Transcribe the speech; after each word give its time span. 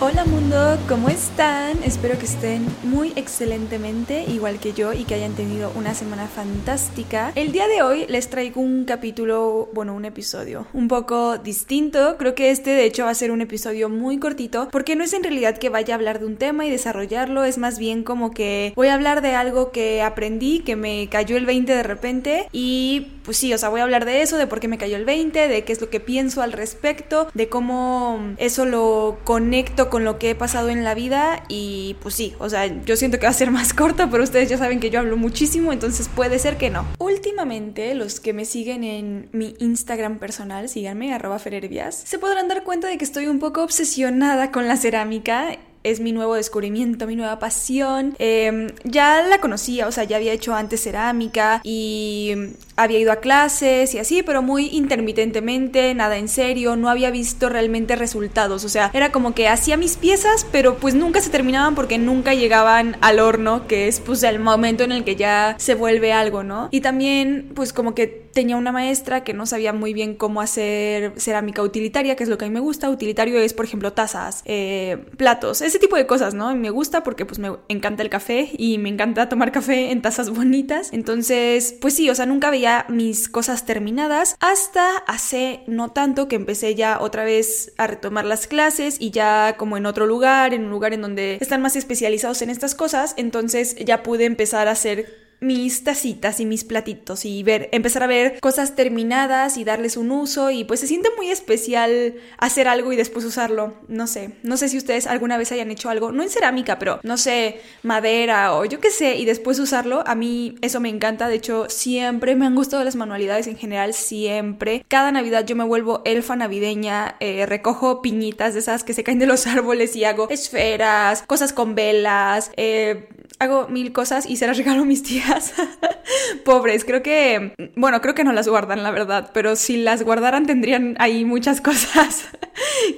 Hola 0.00 0.24
mundo, 0.24 0.78
¿cómo 0.88 1.08
están? 1.08 1.82
Espero 1.82 2.16
que 2.20 2.26
estén 2.26 2.64
muy 2.84 3.12
excelentemente, 3.16 4.24
igual 4.28 4.60
que 4.60 4.72
yo, 4.72 4.92
y 4.92 5.02
que 5.02 5.16
hayan 5.16 5.32
tenido 5.32 5.72
una 5.74 5.92
semana 5.92 6.28
fantástica. 6.28 7.32
El 7.34 7.50
día 7.50 7.66
de 7.66 7.82
hoy 7.82 8.06
les 8.06 8.30
traigo 8.30 8.60
un 8.60 8.84
capítulo, 8.84 9.68
bueno, 9.74 9.96
un 9.96 10.04
episodio 10.04 10.68
un 10.72 10.86
poco 10.86 11.38
distinto. 11.38 12.14
Creo 12.16 12.36
que 12.36 12.52
este 12.52 12.70
de 12.70 12.84
hecho 12.84 13.06
va 13.06 13.10
a 13.10 13.14
ser 13.14 13.32
un 13.32 13.40
episodio 13.40 13.88
muy 13.88 14.20
cortito, 14.20 14.68
porque 14.70 14.94
no 14.94 15.02
es 15.02 15.12
en 15.14 15.24
realidad 15.24 15.58
que 15.58 15.68
vaya 15.68 15.94
a 15.94 15.96
hablar 15.96 16.20
de 16.20 16.26
un 16.26 16.36
tema 16.36 16.64
y 16.64 16.70
desarrollarlo, 16.70 17.42
es 17.42 17.58
más 17.58 17.80
bien 17.80 18.04
como 18.04 18.30
que 18.30 18.74
voy 18.76 18.86
a 18.86 18.94
hablar 18.94 19.20
de 19.20 19.34
algo 19.34 19.72
que 19.72 20.02
aprendí, 20.02 20.60
que 20.60 20.76
me 20.76 21.08
cayó 21.08 21.36
el 21.36 21.44
20 21.44 21.74
de 21.74 21.82
repente, 21.82 22.48
y 22.52 23.08
pues 23.28 23.36
sí, 23.36 23.52
o 23.52 23.58
sea, 23.58 23.68
voy 23.68 23.80
a 23.80 23.82
hablar 23.82 24.06
de 24.06 24.22
eso, 24.22 24.38
de 24.38 24.46
por 24.46 24.58
qué 24.58 24.68
me 24.68 24.78
cayó 24.78 24.96
el 24.96 25.04
20, 25.04 25.48
de 25.48 25.62
qué 25.62 25.70
es 25.70 25.82
lo 25.82 25.90
que 25.90 26.00
pienso 26.00 26.40
al 26.40 26.52
respecto, 26.52 27.28
de 27.34 27.50
cómo 27.50 28.34
eso 28.38 28.64
lo 28.64 29.18
conecto 29.24 29.90
con 29.90 30.02
lo 30.02 30.18
que 30.18 30.30
he 30.30 30.34
pasado 30.34 30.70
en 30.70 30.82
la 30.82 30.94
vida 30.94 31.44
y 31.46 31.98
pues 32.00 32.14
sí, 32.14 32.32
o 32.38 32.48
sea, 32.48 32.64
yo 32.86 32.96
siento 32.96 33.18
que 33.18 33.26
va 33.26 33.30
a 33.30 33.34
ser 33.34 33.50
más 33.50 33.74
corto, 33.74 34.08
pero 34.10 34.24
ustedes 34.24 34.48
ya 34.48 34.56
saben 34.56 34.80
que 34.80 34.88
yo 34.88 35.00
hablo 35.00 35.18
muchísimo, 35.18 35.74
entonces 35.74 36.08
puede 36.08 36.38
ser 36.38 36.56
que 36.56 36.70
no. 36.70 36.86
Últimamente, 37.00 37.94
los 37.94 38.18
que 38.18 38.32
me 38.32 38.46
siguen 38.46 38.82
en 38.82 39.28
mi 39.32 39.54
Instagram 39.58 40.18
personal, 40.18 40.66
síganme, 40.70 41.12
arroba 41.12 41.38
fererbias, 41.38 42.00
se 42.06 42.18
podrán 42.18 42.48
dar 42.48 42.64
cuenta 42.64 42.88
de 42.88 42.96
que 42.96 43.04
estoy 43.04 43.26
un 43.26 43.40
poco 43.40 43.62
obsesionada 43.62 44.50
con 44.50 44.68
la 44.68 44.78
cerámica 44.78 45.58
es 45.90 46.00
mi 46.00 46.12
nuevo 46.12 46.34
descubrimiento, 46.34 47.06
mi 47.06 47.16
nueva 47.16 47.38
pasión. 47.38 48.14
Em, 48.18 48.68
ya 48.84 49.22
la 49.22 49.38
conocía, 49.38 49.86
o 49.86 49.92
sea, 49.92 50.04
ya 50.04 50.16
había 50.16 50.32
hecho 50.32 50.54
antes 50.54 50.82
cerámica 50.82 51.60
y 51.64 52.34
había 52.76 53.00
ido 53.00 53.12
a 53.12 53.16
clases 53.16 53.94
y 53.94 53.98
así, 53.98 54.22
pero 54.22 54.40
muy 54.40 54.66
intermitentemente, 54.68 55.92
nada 55.94 56.16
en 56.16 56.28
serio, 56.28 56.76
no 56.76 56.88
había 56.88 57.10
visto 57.10 57.48
realmente 57.48 57.96
resultados, 57.96 58.64
o 58.64 58.68
sea, 58.68 58.90
era 58.94 59.10
como 59.10 59.34
que 59.34 59.48
hacía 59.48 59.76
mis 59.76 59.96
piezas, 59.96 60.46
pero 60.52 60.76
pues 60.76 60.94
nunca 60.94 61.20
se 61.20 61.30
terminaban 61.30 61.74
porque 61.74 61.98
nunca 61.98 62.34
llegaban 62.34 62.96
al 63.00 63.18
horno, 63.18 63.66
que 63.66 63.88
es 63.88 64.00
pues 64.00 64.22
el 64.22 64.38
momento 64.38 64.84
en 64.84 64.92
el 64.92 65.04
que 65.04 65.16
ya 65.16 65.56
se 65.58 65.74
vuelve 65.74 66.12
algo, 66.12 66.44
¿no? 66.44 66.68
Y 66.70 66.80
también 66.80 67.50
pues 67.54 67.72
como 67.72 67.94
que 67.94 68.27
tenía 68.38 68.56
una 68.56 68.70
maestra 68.70 69.24
que 69.24 69.34
no 69.34 69.46
sabía 69.46 69.72
muy 69.72 69.92
bien 69.92 70.14
cómo 70.14 70.40
hacer 70.40 71.12
cerámica 71.16 71.60
utilitaria, 71.60 72.14
que 72.14 72.22
es 72.22 72.30
lo 72.30 72.38
que 72.38 72.44
a 72.44 72.48
mí 72.48 72.54
me 72.54 72.60
gusta, 72.60 72.88
utilitario 72.88 73.36
es 73.40 73.52
por 73.52 73.64
ejemplo 73.64 73.94
tazas, 73.94 74.42
eh, 74.44 75.06
platos, 75.16 75.60
ese 75.60 75.80
tipo 75.80 75.96
de 75.96 76.06
cosas, 76.06 76.34
¿no? 76.34 76.54
Me 76.54 76.70
gusta 76.70 77.02
porque 77.02 77.26
pues 77.26 77.40
me 77.40 77.50
encanta 77.66 78.04
el 78.04 78.10
café 78.10 78.48
y 78.56 78.78
me 78.78 78.90
encanta 78.90 79.28
tomar 79.28 79.50
café 79.50 79.90
en 79.90 80.02
tazas 80.02 80.30
bonitas, 80.30 80.92
entonces 80.92 81.74
pues 81.80 81.94
sí, 81.94 82.08
o 82.10 82.14
sea, 82.14 82.26
nunca 82.26 82.50
veía 82.50 82.86
mis 82.88 83.28
cosas 83.28 83.66
terminadas 83.66 84.36
hasta 84.38 84.98
hace 85.08 85.64
no 85.66 85.90
tanto 85.90 86.28
que 86.28 86.36
empecé 86.36 86.76
ya 86.76 87.00
otra 87.00 87.24
vez 87.24 87.72
a 87.76 87.88
retomar 87.88 88.24
las 88.24 88.46
clases 88.46 89.00
y 89.00 89.10
ya 89.10 89.56
como 89.58 89.76
en 89.76 89.84
otro 89.84 90.06
lugar, 90.06 90.54
en 90.54 90.66
un 90.66 90.70
lugar 90.70 90.92
en 90.92 91.02
donde 91.02 91.38
están 91.40 91.60
más 91.60 91.74
especializados 91.74 92.40
en 92.42 92.50
estas 92.50 92.76
cosas, 92.76 93.14
entonces 93.16 93.74
ya 93.84 94.04
pude 94.04 94.26
empezar 94.26 94.68
a 94.68 94.70
hacer 94.70 95.27
mis 95.40 95.84
tacitas 95.84 96.40
y 96.40 96.46
mis 96.46 96.64
platitos 96.64 97.24
y 97.24 97.42
ver, 97.42 97.68
empezar 97.72 98.02
a 98.02 98.06
ver 98.06 98.40
cosas 98.40 98.74
terminadas 98.74 99.56
y 99.56 99.64
darles 99.64 99.96
un 99.96 100.10
uso 100.10 100.50
y 100.50 100.64
pues 100.64 100.80
se 100.80 100.86
siente 100.86 101.10
muy 101.16 101.30
especial 101.30 102.14
hacer 102.38 102.68
algo 102.68 102.92
y 102.92 102.96
después 102.96 103.24
usarlo. 103.24 103.74
No 103.88 104.06
sé, 104.06 104.30
no 104.42 104.56
sé 104.56 104.68
si 104.68 104.76
ustedes 104.76 105.06
alguna 105.06 105.36
vez 105.36 105.52
hayan 105.52 105.70
hecho 105.70 105.90
algo, 105.90 106.12
no 106.12 106.22
en 106.22 106.30
cerámica, 106.30 106.78
pero 106.78 107.00
no 107.02 107.16
sé, 107.16 107.60
madera 107.82 108.54
o 108.54 108.64
yo 108.64 108.80
qué 108.80 108.90
sé, 108.90 109.16
y 109.16 109.24
después 109.24 109.58
usarlo. 109.58 110.02
A 110.06 110.14
mí 110.14 110.56
eso 110.60 110.80
me 110.80 110.88
encanta, 110.88 111.28
de 111.28 111.36
hecho 111.36 111.66
siempre 111.68 112.34
me 112.34 112.46
han 112.46 112.54
gustado 112.54 112.82
las 112.84 112.96
manualidades 112.96 113.46
en 113.46 113.56
general, 113.56 113.94
siempre. 113.94 114.84
Cada 114.88 115.12
Navidad 115.12 115.46
yo 115.46 115.56
me 115.56 115.64
vuelvo 115.64 116.02
elfa 116.04 116.36
navideña, 116.36 117.16
eh, 117.20 117.46
recojo 117.46 118.02
piñitas 118.02 118.54
de 118.54 118.60
esas 118.60 118.84
que 118.84 118.94
se 118.94 119.04
caen 119.04 119.18
de 119.18 119.26
los 119.26 119.46
árboles 119.46 119.94
y 119.96 120.04
hago 120.04 120.28
esferas, 120.30 121.22
cosas 121.26 121.52
con 121.52 121.74
velas, 121.74 122.50
eh, 122.56 123.08
hago 123.38 123.68
mil 123.68 123.92
cosas 123.92 124.26
y 124.26 124.36
se 124.36 124.46
las 124.46 124.56
regalo 124.58 124.82
a 124.82 124.84
mis 124.84 125.02
tías. 125.02 125.54
Pobres, 126.44 126.84
creo 126.84 127.02
que, 127.02 127.54
bueno, 127.76 128.00
creo 128.00 128.14
que 128.14 128.24
no 128.24 128.32
las 128.32 128.48
guardan, 128.48 128.82
la 128.82 128.90
verdad, 128.90 129.30
pero 129.32 129.56
si 129.56 129.76
las 129.78 130.02
guardaran 130.02 130.46
tendrían 130.46 130.96
ahí 130.98 131.24
muchas 131.24 131.60
cosas 131.68 132.28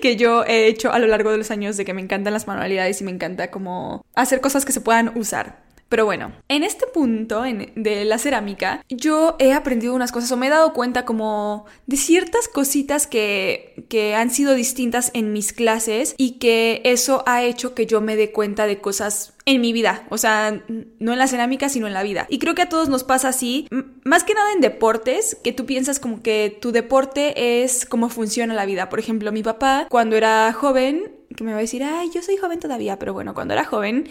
que 0.00 0.16
yo 0.16 0.44
he 0.44 0.66
hecho 0.66 0.92
a 0.92 0.98
lo 0.98 1.06
largo 1.06 1.30
de 1.30 1.38
los 1.38 1.50
años 1.50 1.76
de 1.76 1.84
que 1.84 1.94
me 1.94 2.00
encantan 2.00 2.32
las 2.32 2.46
manualidades 2.46 3.00
y 3.00 3.04
me 3.04 3.10
encanta 3.10 3.50
como 3.50 4.04
hacer 4.14 4.40
cosas 4.40 4.64
que 4.64 4.72
se 4.72 4.80
puedan 4.80 5.16
usar. 5.16 5.69
Pero 5.90 6.04
bueno, 6.04 6.30
en 6.48 6.62
este 6.62 6.86
punto 6.86 7.42
de 7.42 8.04
la 8.04 8.18
cerámica, 8.18 8.84
yo 8.88 9.34
he 9.40 9.52
aprendido 9.52 9.92
unas 9.92 10.12
cosas 10.12 10.30
o 10.30 10.36
me 10.36 10.46
he 10.46 10.50
dado 10.50 10.72
cuenta 10.72 11.04
como 11.04 11.66
de 11.88 11.96
ciertas 11.96 12.46
cositas 12.46 13.08
que, 13.08 13.84
que 13.88 14.14
han 14.14 14.30
sido 14.30 14.54
distintas 14.54 15.10
en 15.14 15.32
mis 15.32 15.52
clases 15.52 16.14
y 16.16 16.38
que 16.38 16.80
eso 16.84 17.24
ha 17.26 17.42
hecho 17.42 17.74
que 17.74 17.86
yo 17.86 18.00
me 18.00 18.14
dé 18.14 18.30
cuenta 18.30 18.68
de 18.68 18.80
cosas 18.80 19.34
en 19.46 19.60
mi 19.60 19.72
vida, 19.72 20.06
o 20.10 20.18
sea, 20.18 20.62
no 21.00 21.12
en 21.12 21.18
la 21.18 21.26
cerámica, 21.26 21.68
sino 21.68 21.88
en 21.88 21.92
la 21.92 22.04
vida. 22.04 22.26
Y 22.28 22.38
creo 22.38 22.54
que 22.54 22.62
a 22.62 22.68
todos 22.68 22.88
nos 22.88 23.02
pasa 23.02 23.28
así, 23.28 23.66
más 24.04 24.22
que 24.22 24.34
nada 24.34 24.52
en 24.52 24.60
deportes, 24.60 25.36
que 25.42 25.52
tú 25.52 25.66
piensas 25.66 25.98
como 25.98 26.22
que 26.22 26.56
tu 26.60 26.70
deporte 26.70 27.64
es 27.64 27.84
cómo 27.84 28.10
funciona 28.10 28.54
la 28.54 28.64
vida. 28.64 28.88
Por 28.88 29.00
ejemplo, 29.00 29.32
mi 29.32 29.42
papá, 29.42 29.88
cuando 29.90 30.16
era 30.16 30.52
joven, 30.52 31.10
que 31.36 31.42
me 31.42 31.50
va 31.50 31.58
a 31.58 31.62
decir, 31.62 31.82
ay, 31.82 32.10
yo 32.14 32.22
soy 32.22 32.36
joven 32.36 32.60
todavía, 32.60 32.98
pero 32.98 33.12
bueno, 33.12 33.34
cuando 33.34 33.54
era 33.54 33.64
joven, 33.64 34.08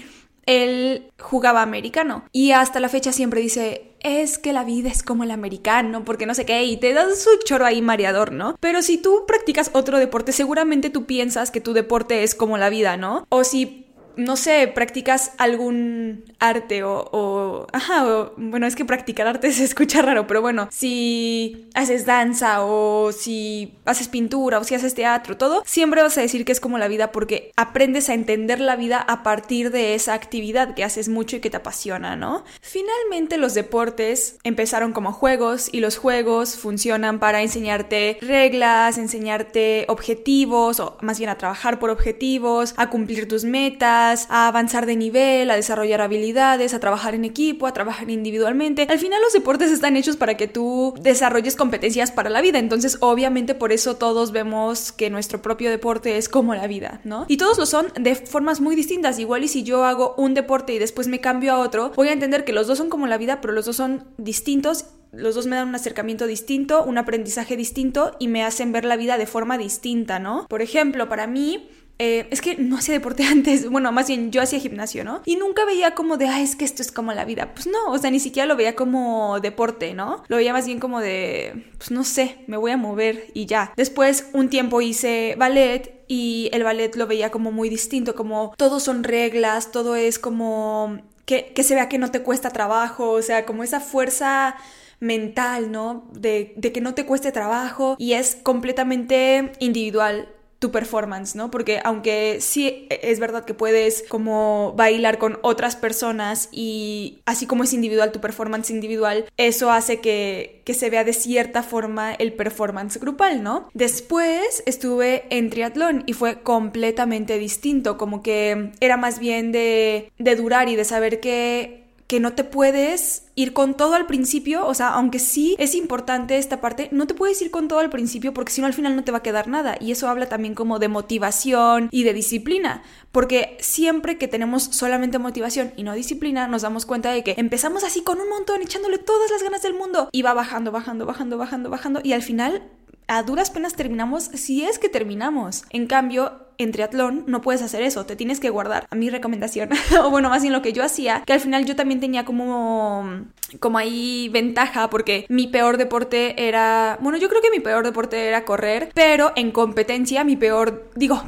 él 0.49 1.11
jugaba 1.19 1.61
americano 1.61 2.23
y 2.31 2.51
hasta 2.51 2.79
la 2.79 2.89
fecha 2.89 3.11
siempre 3.11 3.39
dice, 3.39 3.91
es 3.99 4.39
que 4.39 4.51
la 4.51 4.63
vida 4.63 4.89
es 4.89 5.03
como 5.03 5.23
el 5.23 5.31
americano, 5.31 6.03
porque 6.03 6.25
no 6.25 6.33
sé 6.33 6.45
qué, 6.45 6.63
y 6.63 6.77
te 6.77 6.93
das 6.93 7.21
su 7.21 7.29
choro 7.45 7.65
ahí 7.65 7.81
mareador, 7.81 8.31
¿no? 8.31 8.55
Pero 8.59 8.81
si 8.81 8.97
tú 8.97 9.25
practicas 9.27 9.69
otro 9.73 9.99
deporte, 9.99 10.31
seguramente 10.31 10.89
tú 10.89 11.05
piensas 11.05 11.51
que 11.51 11.61
tu 11.61 11.73
deporte 11.73 12.23
es 12.23 12.33
como 12.33 12.57
la 12.57 12.69
vida, 12.69 12.97
¿no? 12.97 13.25
O 13.29 13.43
si 13.43 13.85
no 14.19 14.35
sé, 14.35 14.67
practicas 14.67 15.31
algún 15.37 16.25
arte 16.39 16.83
o, 16.83 17.67
ajá, 17.71 18.31
bueno, 18.37 18.67
es 18.67 18.75
que 18.75 18.85
practicar 18.85 19.27
arte 19.27 19.51
se 19.53 19.63
escucha 19.63 20.01
raro, 20.01 20.27
pero 20.27 20.41
bueno, 20.41 20.67
si 20.71 21.69
haces 21.73 22.05
danza 22.05 22.63
o 22.63 23.11
si 23.11 23.75
haces 23.85 24.07
pintura 24.07 24.59
o 24.59 24.63
si 24.63 24.75
haces 24.75 24.93
teatro, 24.93 25.37
todo, 25.37 25.63
siempre 25.65 26.01
vas 26.01 26.17
a 26.17 26.21
decir 26.21 26.45
que 26.45 26.51
es 26.51 26.59
como 26.59 26.77
la 26.77 26.87
vida 26.87 27.11
porque 27.11 27.51
aprendes 27.55 28.09
a 28.09 28.13
entender 28.13 28.59
la 28.59 28.75
vida 28.75 28.99
a 28.99 29.23
partir 29.23 29.71
de 29.71 29.95
esa 29.95 30.13
actividad 30.13 30.75
que 30.75 30.83
haces 30.83 31.09
mucho 31.09 31.37
y 31.37 31.39
que 31.39 31.49
te 31.49 31.57
apasiona, 31.57 32.15
¿no? 32.15 32.43
Finalmente 32.61 33.37
los 33.37 33.53
deportes 33.53 34.37
empezaron 34.43 34.91
como 34.91 35.13
juegos 35.13 35.69
y 35.71 35.79
los 35.79 35.97
juegos 35.97 36.57
funcionan 36.57 37.19
para 37.19 37.41
enseñarte 37.41 38.17
reglas, 38.21 38.97
enseñarte 38.97 39.85
objetivos 39.87 40.79
o 40.79 40.97
más 41.01 41.19
bien 41.19 41.29
a 41.29 41.37
trabajar 41.37 41.79
por 41.79 41.89
objetivos, 41.89 42.73
a 42.77 42.89
cumplir 42.89 43.27
tus 43.27 43.43
metas, 43.43 44.08
a 44.29 44.47
avanzar 44.47 44.85
de 44.85 44.95
nivel, 44.95 45.49
a 45.51 45.55
desarrollar 45.55 46.01
habilidades, 46.01 46.73
a 46.73 46.79
trabajar 46.79 47.15
en 47.15 47.25
equipo, 47.25 47.67
a 47.67 47.73
trabajar 47.73 48.09
individualmente. 48.09 48.87
Al 48.89 48.99
final 48.99 49.21
los 49.21 49.33
deportes 49.33 49.71
están 49.71 49.95
hechos 49.95 50.17
para 50.17 50.37
que 50.37 50.47
tú 50.47 50.93
desarrolles 51.01 51.55
competencias 51.55 52.11
para 52.11 52.29
la 52.29 52.41
vida, 52.41 52.59
entonces 52.59 52.97
obviamente 53.01 53.55
por 53.55 53.71
eso 53.71 53.95
todos 53.97 54.31
vemos 54.31 54.91
que 54.91 55.09
nuestro 55.09 55.41
propio 55.41 55.69
deporte 55.69 56.17
es 56.17 56.29
como 56.29 56.55
la 56.55 56.67
vida, 56.67 57.01
¿no? 57.03 57.25
Y 57.27 57.37
todos 57.37 57.57
lo 57.57 57.65
son 57.65 57.87
de 57.99 58.15
formas 58.15 58.61
muy 58.61 58.75
distintas, 58.75 59.19
igual 59.19 59.43
y 59.43 59.47
si 59.47 59.63
yo 59.63 59.85
hago 59.85 60.15
un 60.17 60.33
deporte 60.33 60.73
y 60.73 60.79
después 60.79 61.07
me 61.07 61.21
cambio 61.21 61.53
a 61.53 61.59
otro, 61.59 61.91
voy 61.95 62.09
a 62.09 62.13
entender 62.13 62.45
que 62.45 62.53
los 62.53 62.67
dos 62.67 62.77
son 62.77 62.89
como 62.89 63.07
la 63.07 63.17
vida, 63.17 63.41
pero 63.41 63.53
los 63.53 63.65
dos 63.65 63.75
son 63.75 64.05
distintos 64.17 64.85
los 65.11 65.33
dos 65.33 65.47
me 65.47 65.55
dan 65.55 65.69
un 65.69 65.75
acercamiento 65.75 66.27
distinto, 66.27 66.83
un 66.83 66.97
aprendizaje 66.97 67.57
distinto 67.57 68.15
y 68.19 68.27
me 68.27 68.43
hacen 68.43 68.71
ver 68.71 68.85
la 68.85 68.95
vida 68.95 69.17
de 69.17 69.25
forma 69.25 69.57
distinta, 69.57 70.19
¿no? 70.19 70.45
Por 70.47 70.61
ejemplo, 70.61 71.09
para 71.09 71.25
mí, 71.25 71.67
eh, 72.01 72.27
es 72.31 72.39
que 72.39 72.55
no 72.55 72.77
hacía 72.77 72.93
deporte 72.93 73.23
antes, 73.25 73.69
bueno, 73.69 73.91
más 73.91 74.07
bien 74.07 74.31
yo 74.31 74.41
hacía 74.41 74.59
gimnasio, 74.59 75.03
¿no? 75.03 75.21
Y 75.25 75.35
nunca 75.35 75.65
veía 75.65 75.93
como 75.93 76.17
de, 76.17 76.27
ah, 76.27 76.41
es 76.41 76.55
que 76.55 76.65
esto 76.65 76.81
es 76.81 76.91
como 76.91 77.13
la 77.13 77.25
vida. 77.25 77.53
Pues 77.53 77.67
no, 77.67 77.91
o 77.91 77.97
sea, 77.97 78.09
ni 78.09 78.19
siquiera 78.19 78.47
lo 78.47 78.55
veía 78.55 78.75
como 78.75 79.39
deporte, 79.41 79.93
¿no? 79.93 80.23
Lo 80.27 80.37
veía 80.37 80.53
más 80.53 80.65
bien 80.65 80.79
como 80.79 81.01
de, 81.01 81.71
pues 81.77 81.91
no 81.91 82.03
sé, 82.05 82.37
me 82.47 82.57
voy 82.57 82.71
a 82.71 82.77
mover 82.77 83.27
y 83.33 83.45
ya. 83.45 83.73
Después 83.75 84.27
un 84.33 84.49
tiempo 84.49 84.81
hice 84.81 85.35
ballet 85.37 86.03
y 86.07 86.49
el 86.53 86.63
ballet 86.63 86.95
lo 86.95 87.05
veía 87.05 87.29
como 87.31 87.51
muy 87.51 87.69
distinto, 87.69 88.15
como 88.15 88.53
todo 88.57 88.79
son 88.79 89.03
reglas, 89.03 89.71
todo 89.71 89.95
es 89.95 90.19
como 90.19 90.99
que, 91.25 91.51
que 91.53 91.63
se 91.63 91.75
vea 91.75 91.89
que 91.89 91.97
no 91.97 92.11
te 92.11 92.23
cuesta 92.23 92.49
trabajo, 92.49 93.11
o 93.11 93.21
sea, 93.21 93.45
como 93.45 93.63
esa 93.63 93.81
fuerza 93.81 94.55
mental, 95.01 95.71
¿no? 95.71 96.07
De, 96.13 96.53
de 96.55 96.71
que 96.71 96.81
no 96.81 96.93
te 96.93 97.05
cueste 97.05 97.31
trabajo 97.31 97.95
y 97.99 98.13
es 98.13 98.37
completamente 98.41 99.51
individual 99.59 100.29
tu 100.59 100.71
performance, 100.71 101.35
¿no? 101.35 101.49
Porque 101.49 101.79
aunque 101.83 102.39
sí 102.41 102.87
es 102.89 103.19
verdad 103.19 103.45
que 103.45 103.53
puedes 103.53 104.03
como 104.09 104.73
bailar 104.75 105.17
con 105.17 105.39
otras 105.41 105.77
personas 105.77 106.49
y 106.51 107.19
así 107.25 107.47
como 107.47 107.63
es 107.63 107.73
individual 107.73 108.11
tu 108.11 108.19
performance 108.19 108.69
individual, 108.69 109.25
eso 109.37 109.71
hace 109.71 110.01
que, 110.01 110.61
que 110.65 110.73
se 110.73 110.89
vea 110.89 111.05
de 111.05 111.13
cierta 111.13 111.63
forma 111.63 112.13
el 112.13 112.33
performance 112.33 112.99
grupal, 112.99 113.41
¿no? 113.41 113.69
Después 113.73 114.61
estuve 114.65 115.25
en 115.29 115.49
triatlón 115.49 116.03
y 116.05 116.13
fue 116.13 116.41
completamente 116.41 117.39
distinto, 117.39 117.97
como 117.97 118.21
que 118.21 118.71
era 118.81 118.97
más 118.97 119.19
bien 119.19 119.53
de, 119.53 120.11
de 120.17 120.35
durar 120.35 120.67
y 120.67 120.75
de 120.75 120.83
saber 120.83 121.21
que 121.21 121.88
que 122.09 122.19
no 122.19 122.33
te 122.33 122.43
puedes 122.43 123.27
ir 123.35 123.53
con 123.53 123.77
todo 123.77 123.93
al 123.93 124.07
principio, 124.07 124.65
o 124.65 124.73
sea, 124.73 124.89
aunque 124.89 125.19
sí 125.19 125.55
es 125.59 125.75
importante 125.75 126.39
esta 126.39 126.59
parte, 126.59 126.89
no 126.91 127.05
te 127.05 127.13
puedes 127.13 127.39
ir 127.39 127.51
con 127.51 127.67
todo 127.67 127.77
al 127.77 127.91
principio 127.91 128.33
porque 128.33 128.51
si 128.51 128.61
no 128.61 128.67
al 128.67 128.73
final 128.73 128.95
no 128.95 129.03
te 129.03 129.11
va 129.11 129.19
a 129.19 129.23
quedar 129.23 129.47
nada. 129.47 129.77
Y 129.79 129.91
eso 129.91 130.09
habla 130.09 130.27
también 130.27 130.55
como 130.55 130.79
de 130.79 130.87
motivación 130.87 131.87
y 131.91 132.03
de 132.05 132.15
disciplina, 132.15 132.81
porque 133.11 133.57
siempre 133.61 134.17
que 134.17 134.27
tenemos 134.27 134.63
solamente 134.63 135.19
motivación 135.19 135.71
y 135.77 135.83
no 135.83 135.93
disciplina, 135.93 136.47
nos 136.47 136.63
damos 136.63 136.87
cuenta 136.87 137.11
de 137.11 137.23
que 137.23 137.35
empezamos 137.37 137.83
así 137.83 138.01
con 138.01 138.19
un 138.19 138.27
montón, 138.27 138.63
echándole 138.63 138.97
todas 138.97 139.29
las 139.29 139.43
ganas 139.43 139.61
del 139.61 139.75
mundo 139.75 140.09
y 140.11 140.23
va 140.23 140.33
bajando, 140.33 140.71
bajando, 140.71 141.05
bajando, 141.05 141.37
bajando, 141.37 141.69
bajando 141.69 142.01
y 142.03 142.13
al 142.13 142.23
final 142.23 142.63
a 143.07 143.21
duras 143.21 143.51
penas 143.51 143.75
terminamos 143.75 144.23
si 144.23 144.63
es 144.63 144.79
que 144.79 144.89
terminamos. 144.89 145.63
En 145.69 145.85
cambio, 145.85 146.48
en 146.59 146.71
triatlón 146.71 147.23
no 147.25 147.41
puedes 147.41 147.61
hacer 147.61 147.81
eso, 147.81 148.05
te 148.05 148.15
tienes 148.15 148.39
que 148.39 148.49
guardar. 148.49 148.85
A 148.91 148.95
mi 148.95 149.09
recomendación, 149.09 149.69
o 150.03 150.09
bueno, 150.09 150.29
más 150.29 150.41
bien 150.41 150.53
lo 150.53 150.61
que 150.61 150.73
yo 150.73 150.83
hacía, 150.83 151.23
que 151.25 151.33
al 151.33 151.39
final 151.39 151.65
yo 151.65 151.75
también 151.75 151.99
tenía 151.99 152.25
como 152.25 153.25
como 153.59 153.77
ahí 153.77 154.29
ventaja 154.29 154.89
porque 154.89 155.25
mi 155.29 155.47
peor 155.47 155.77
deporte 155.77 156.47
era, 156.47 156.97
bueno, 157.01 157.17
yo 157.17 157.29
creo 157.29 157.41
que 157.41 157.49
mi 157.49 157.59
peor 157.59 157.83
deporte 157.83 158.27
era 158.27 158.45
correr, 158.45 158.91
pero 158.93 159.31
en 159.35 159.51
competencia 159.51 160.23
mi 160.23 160.35
peor, 160.35 160.91
digo, 160.95 161.21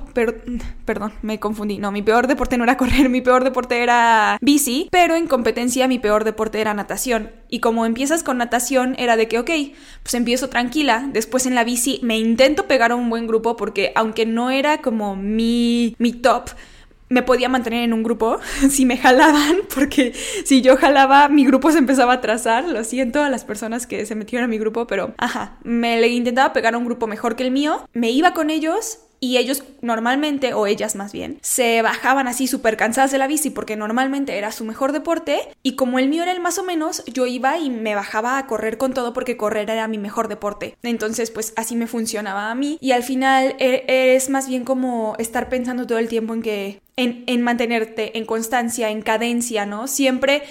perdón, 0.85 1.13
me 1.21 1.39
confundí, 1.39 1.77
no, 1.77 1.91
mi 1.91 2.01
peor 2.01 2.27
deporte 2.27 2.57
no 2.57 2.63
era 2.63 2.77
correr, 2.77 3.09
mi 3.09 3.21
peor 3.21 3.43
deporte 3.43 3.81
era 3.81 4.37
bici, 4.41 4.87
pero 4.91 5.15
en 5.15 5.27
competencia 5.27 5.87
mi 5.87 5.99
peor 5.99 6.23
deporte 6.23 6.61
era 6.61 6.73
natación. 6.73 7.31
Y 7.49 7.59
como 7.59 7.85
empiezas 7.85 8.23
con 8.23 8.37
natación 8.37 8.95
era 8.97 9.17
de 9.17 9.27
que, 9.27 9.39
ok, 9.39 9.49
pues 10.03 10.13
empiezo 10.13 10.49
tranquila, 10.49 11.09
después 11.11 11.45
en 11.45 11.55
la 11.55 11.63
bici 11.63 11.99
me 12.01 12.17
intento 12.17 12.65
pegar 12.65 12.91
a 12.91 12.95
un 12.95 13.09
buen 13.09 13.27
grupo 13.27 13.57
porque 13.57 13.91
aunque 13.95 14.25
no 14.25 14.51
era 14.51 14.77
como 14.77 15.15
mi, 15.21 15.95
mi 15.99 16.13
top, 16.13 16.49
me 17.09 17.23
podía 17.23 17.49
mantener 17.49 17.83
en 17.83 17.93
un 17.93 18.03
grupo 18.03 18.39
si 18.69 18.85
me 18.85 18.97
jalaban, 18.97 19.57
porque 19.73 20.13
si 20.45 20.61
yo 20.61 20.77
jalaba, 20.77 21.27
mi 21.29 21.45
grupo 21.45 21.71
se 21.71 21.77
empezaba 21.77 22.13
a 22.13 22.21
trazar. 22.21 22.67
Lo 22.67 22.83
siento 22.83 23.21
a 23.21 23.29
las 23.29 23.45
personas 23.45 23.85
que 23.85 24.05
se 24.05 24.15
metieron 24.15 24.45
a 24.45 24.47
mi 24.47 24.57
grupo, 24.57 24.87
pero 24.87 25.13
ajá, 25.17 25.57
me 25.63 25.99
le 25.99 26.07
intentaba 26.07 26.53
pegar 26.53 26.73
a 26.73 26.77
un 26.77 26.85
grupo 26.85 27.07
mejor 27.07 27.35
que 27.35 27.43
el 27.43 27.51
mío, 27.51 27.87
me 27.93 28.11
iba 28.11 28.33
con 28.33 28.49
ellos 28.49 28.99
y 29.23 29.37
ellos 29.37 29.63
normalmente, 29.81 30.55
o 30.55 30.65
ellas 30.65 30.95
más 30.95 31.11
bien, 31.11 31.37
se 31.41 31.83
bajaban 31.83 32.27
así 32.27 32.47
súper 32.47 32.75
cansadas 32.75 33.11
de 33.11 33.19
la 33.19 33.27
bici 33.27 33.51
porque 33.51 33.75
normalmente 33.75 34.35
era 34.35 34.51
su 34.51 34.65
mejor 34.65 34.93
deporte 34.93 35.39
y 35.61 35.75
como 35.75 35.99
el 35.99 36.09
mío 36.09 36.23
era 36.23 36.31
el 36.31 36.41
más 36.41 36.57
o 36.57 36.63
menos, 36.63 37.03
yo 37.05 37.27
iba 37.27 37.59
y 37.59 37.69
me 37.69 37.93
bajaba 37.93 38.39
a 38.39 38.47
correr 38.47 38.79
con 38.79 38.95
todo 38.95 39.13
porque 39.13 39.37
correr 39.37 39.69
era 39.69 39.87
mi 39.87 39.99
mejor 39.99 40.27
deporte. 40.27 40.75
Entonces 40.81 41.29
pues 41.29 41.53
así 41.55 41.75
me 41.75 41.85
funcionaba 41.85 42.49
a 42.49 42.55
mí 42.55 42.79
y 42.81 42.93
al 42.93 43.03
final 43.03 43.55
e, 43.59 44.15
es 44.15 44.29
más 44.31 44.49
bien 44.49 44.65
como 44.65 45.15
estar 45.19 45.49
pensando 45.49 45.85
todo 45.85 45.99
el 45.99 46.07
tiempo 46.07 46.33
en 46.33 46.41
que, 46.41 46.81
en, 46.95 47.23
en 47.27 47.43
mantenerte 47.43 48.17
en 48.17 48.25
constancia, 48.25 48.89
en 48.89 49.03
cadencia, 49.03 49.67
¿no? 49.67 49.85
Siempre 49.87 50.41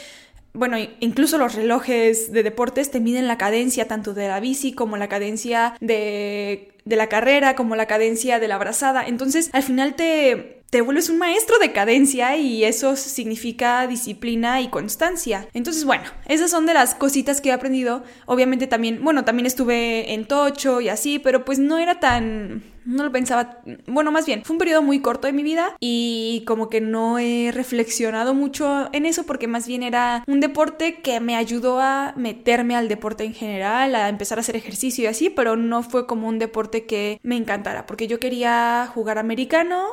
bueno, 0.53 0.77
incluso 0.99 1.39
los 1.39 1.55
relojes 1.55 2.33
de 2.33 2.43
deportes 2.43 2.91
te 2.91 3.01
miden 3.01 3.29
la 3.29 3.39
cadencia 3.39 3.87
tanto 3.87 4.15
de 4.15 4.27
la 4.27 4.41
bici 4.41 4.73
como 4.73 4.97
la 4.97 5.09
cadencia 5.09 5.75
de 5.81 6.73
de 6.85 6.97
la 6.97 7.09
carrera, 7.09 7.57
como 7.57 7.77
la 7.77 7.87
cadencia 7.87 8.39
de 8.39 8.49
la 8.49 8.57
abrazada. 8.57 9.07
Entonces, 9.07 9.51
al 9.53 9.63
final 9.63 9.95
te, 9.95 10.63
te 10.71 10.81
vuelves 10.81 11.11
un 11.11 11.19
maestro 11.19 11.59
de 11.59 11.73
cadencia 11.73 12.37
y 12.37 12.65
eso 12.65 12.97
significa 12.97 13.87
disciplina 13.87 14.61
y 14.61 14.69
constancia. 14.69 15.49
Entonces, 15.53 15.85
bueno, 15.85 16.05
esas 16.27 16.51
son 16.51 16.67
de 16.67 16.75
las 16.75 16.95
cositas 16.95 17.41
que 17.41 17.51
he 17.51 17.53
aprendido. 17.53 18.05
Obviamente 18.27 18.67
también, 18.67 19.03
bueno, 19.03 19.25
también 19.25 19.47
estuve 19.47 20.15
en 20.15 20.27
Tocho 20.27 20.81
y 20.81 20.89
así, 20.89 21.19
pero 21.19 21.45
pues 21.45 21.59
no 21.59 21.79
era 21.79 21.99
tan 22.01 22.63
no 22.85 23.05
lo 23.05 23.13
pensaba, 23.13 23.59
bueno, 23.87 24.11
más 24.11 24.27
bien, 24.27 24.43
fue 24.45 24.55
un 24.55 24.59
periodo 24.59 24.83
muy 24.83 25.01
corto 25.01 25.27
de 25.27 25.33
mi 25.33 25.43
vida 25.43 25.77
y 25.81 26.43
como 26.47 26.69
que 26.69 26.81
no 26.81 27.19
he 27.19 27.53
reflexionado 27.53 28.35
mucho 28.35 28.89
en 28.93 29.07
eso 29.07 29.25
porque 29.25 29.47
más 29.47 29.67
bien 29.67 29.83
era 29.83 30.25
un 30.27 30.41
deporte 30.41 31.01
que 31.01 31.21
me 31.21 31.37
ayudó 31.37 31.81
a 31.81 32.15
meterme 32.17 32.77
al 32.77 32.89
deporte 32.89 33.25
en 33.25 33.35
general, 33.35 33.95
a 33.95 34.09
empezar 34.09 34.39
a 34.39 34.41
hacer 34.41 34.57
ejercicio 34.57 35.05
y 35.05 35.07
así, 35.09 35.31
pero 35.31 35.57
no 35.57 35.83
fue 35.83 36.07
como 36.07 36.29
un 36.29 36.39
deporte 36.39 36.70
que 36.71 37.21
me 37.23 37.37
encantara 37.37 37.87
porque 37.87 38.07
yo 38.07 38.19
quería 38.21 38.89
jugar 38.95 39.19
americano, 39.19 39.89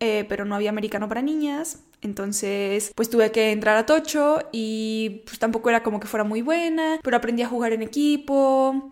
eh, 0.00 0.24
pero 0.28 0.44
no 0.44 0.54
había 0.54 0.70
americano 0.70 1.08
para 1.08 1.22
niñas. 1.22 1.82
Entonces, 2.02 2.92
pues 2.94 3.10
tuve 3.10 3.30
que 3.30 3.52
entrar 3.52 3.76
a 3.76 3.84
Tocho 3.86 4.38
y 4.52 5.22
pues 5.26 5.38
tampoco 5.38 5.68
era 5.68 5.82
como 5.82 6.00
que 6.00 6.06
fuera 6.08 6.24
muy 6.24 6.40
buena, 6.42 6.98
pero 7.02 7.16
aprendí 7.16 7.42
a 7.42 7.48
jugar 7.48 7.72
en 7.72 7.82
equipo. 7.82 8.90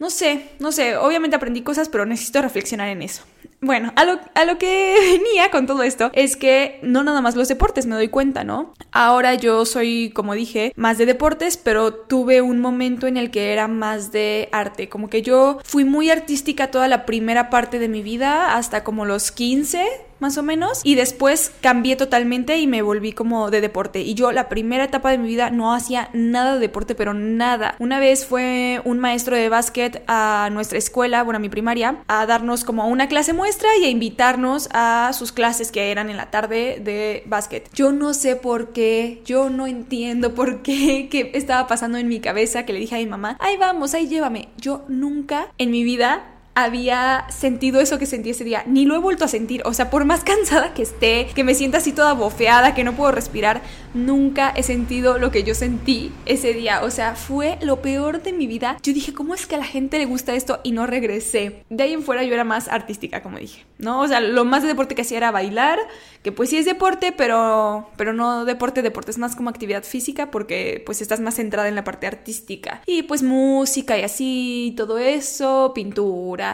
No 0.00 0.08
sé, 0.08 0.48
no 0.60 0.72
sé, 0.72 0.96
obviamente 0.96 1.36
aprendí 1.36 1.60
cosas, 1.60 1.90
pero 1.90 2.06
necesito 2.06 2.40
reflexionar 2.40 2.88
en 2.88 3.02
eso. 3.02 3.22
Bueno, 3.60 3.92
a 3.96 4.06
lo, 4.06 4.18
a 4.34 4.46
lo, 4.46 4.56
que 4.56 4.96
venía 5.18 5.50
con 5.50 5.66
todo 5.66 5.82
esto 5.82 6.10
es 6.14 6.36
que 6.36 6.80
no 6.82 7.04
nada 7.04 7.20
más 7.20 7.36
los 7.36 7.48
deportes, 7.48 7.84
me 7.84 7.94
doy 7.94 8.08
cuenta, 8.08 8.42
¿no? 8.42 8.72
Ahora 8.92 9.34
yo 9.34 9.66
soy, 9.66 10.10
como 10.14 10.32
dije, 10.32 10.72
más 10.74 10.96
de 10.96 11.04
deportes, 11.04 11.58
pero 11.58 11.92
tuve 11.92 12.40
un 12.40 12.60
momento 12.60 13.06
en 13.06 13.18
el 13.18 13.30
que 13.30 13.52
era 13.52 13.68
más 13.68 14.10
de 14.10 14.48
arte. 14.52 14.88
Como 14.88 15.10
que 15.10 15.20
yo 15.20 15.58
fui 15.64 15.84
muy 15.84 16.08
artística 16.08 16.70
toda 16.70 16.88
la 16.88 17.04
primera 17.04 17.50
parte 17.50 17.78
de 17.78 17.88
mi 17.88 18.02
vida, 18.02 18.56
hasta 18.56 18.82
como 18.82 19.04
los 19.04 19.30
15, 19.30 19.86
más 20.20 20.38
o 20.38 20.42
menos, 20.42 20.80
y 20.84 20.94
después 20.94 21.52
cambié 21.60 21.96
totalmente 21.96 22.58
y 22.58 22.66
me 22.66 22.82
volví 22.82 23.12
como 23.12 23.50
de 23.50 23.60
deporte. 23.60 24.00
Y 24.00 24.14
yo 24.14 24.32
la 24.32 24.48
primera 24.48 24.84
etapa 24.84 25.10
de 25.10 25.18
mi 25.18 25.28
vida 25.28 25.50
no 25.50 25.74
hacía 25.74 26.10
nada 26.12 26.54
de 26.54 26.60
deporte, 26.60 26.94
pero 26.94 27.14
nada. 27.14 27.74
Una 27.78 27.98
vez 27.98 28.26
fue 28.26 28.80
un 28.84 28.98
maestro 28.98 29.36
de 29.36 29.48
básquet 29.48 30.02
a 30.06 30.48
nuestra 30.52 30.78
escuela, 30.78 31.22
bueno, 31.22 31.36
a 31.36 31.40
mi 31.40 31.48
primaria, 31.48 32.02
a 32.08 32.26
darnos 32.26 32.64
como 32.64 32.86
una 32.86 33.08
clase 33.08 33.32
muestra 33.32 33.68
y 33.80 33.84
a 33.84 33.90
invitarnos 33.90 34.68
a 34.72 35.12
sus 35.12 35.32
clases 35.32 35.72
que 35.72 35.90
eran 35.90 36.10
en 36.10 36.16
la 36.16 36.30
tarde 36.30 36.80
de 36.82 37.22
básquet. 37.26 37.68
Yo 37.74 37.92
no 37.92 38.14
sé 38.14 38.36
por 38.36 38.72
qué, 38.72 39.22
yo 39.24 39.50
no 39.50 39.66
entiendo 39.66 40.34
por 40.34 40.62
qué, 40.62 41.08
qué 41.10 41.30
estaba 41.34 41.66
pasando 41.66 41.98
en 41.98 42.08
mi 42.08 42.20
cabeza 42.20 42.64
que 42.64 42.72
le 42.72 42.80
dije 42.80 42.96
a 42.96 42.98
mi 42.98 43.06
mamá, 43.06 43.36
ahí 43.40 43.56
vamos, 43.56 43.94
ahí 43.94 44.08
llévame. 44.08 44.48
Yo 44.56 44.84
nunca 44.88 45.48
en 45.58 45.70
mi 45.70 45.84
vida 45.84 46.24
había 46.54 47.26
sentido 47.30 47.80
eso 47.80 47.98
que 47.98 48.06
sentí 48.06 48.30
ese 48.30 48.44
día, 48.44 48.64
ni 48.66 48.84
lo 48.84 48.94
he 48.94 48.98
vuelto 48.98 49.24
a 49.24 49.28
sentir. 49.28 49.62
O 49.64 49.72
sea, 49.72 49.90
por 49.90 50.04
más 50.04 50.24
cansada 50.24 50.74
que 50.74 50.82
esté, 50.82 51.28
que 51.34 51.44
me 51.44 51.54
sienta 51.54 51.78
así 51.78 51.92
toda 51.92 52.12
bofeada, 52.12 52.74
que 52.74 52.84
no 52.84 52.94
puedo 52.94 53.12
respirar, 53.12 53.62
nunca 53.94 54.52
he 54.56 54.62
sentido 54.62 55.18
lo 55.18 55.30
que 55.30 55.42
yo 55.42 55.54
sentí 55.54 56.12
ese 56.26 56.52
día. 56.52 56.82
O 56.82 56.90
sea, 56.90 57.14
fue 57.14 57.58
lo 57.62 57.82
peor 57.82 58.22
de 58.22 58.32
mi 58.32 58.46
vida. 58.46 58.76
Yo 58.82 58.92
dije, 58.92 59.12
¿cómo 59.12 59.34
es 59.34 59.46
que 59.46 59.56
a 59.56 59.58
la 59.58 59.64
gente 59.64 59.98
le 59.98 60.06
gusta 60.06 60.34
esto? 60.34 60.60
Y 60.62 60.72
no 60.72 60.86
regresé. 60.86 61.64
De 61.68 61.84
ahí 61.84 61.92
en 61.92 62.02
fuera 62.02 62.24
yo 62.24 62.34
era 62.34 62.44
más 62.44 62.68
artística, 62.68 63.22
como 63.22 63.38
dije, 63.38 63.64
¿no? 63.78 64.00
O 64.00 64.08
sea, 64.08 64.20
lo 64.20 64.44
más 64.44 64.62
de 64.62 64.68
deporte 64.68 64.94
que 64.94 65.02
hacía 65.02 65.18
era 65.18 65.30
bailar, 65.30 65.78
que 66.22 66.32
pues 66.32 66.50
sí 66.50 66.56
es 66.56 66.66
deporte, 66.66 67.12
pero, 67.12 67.88
pero 67.96 68.12
no 68.12 68.44
deporte, 68.44 68.82
deporte, 68.82 69.10
es 69.10 69.18
más 69.18 69.36
como 69.36 69.50
actividad 69.50 69.84
física 69.84 70.30
porque 70.30 70.82
pues 70.84 71.00
estás 71.00 71.20
más 71.20 71.34
centrada 71.34 71.68
en 71.68 71.74
la 71.74 71.84
parte 71.84 72.06
artística. 72.06 72.82
Y 72.86 73.02
pues 73.02 73.22
música 73.22 73.98
y 73.98 74.02
así, 74.02 74.74
todo 74.76 74.98
eso, 74.98 75.72
pintura 75.74 76.00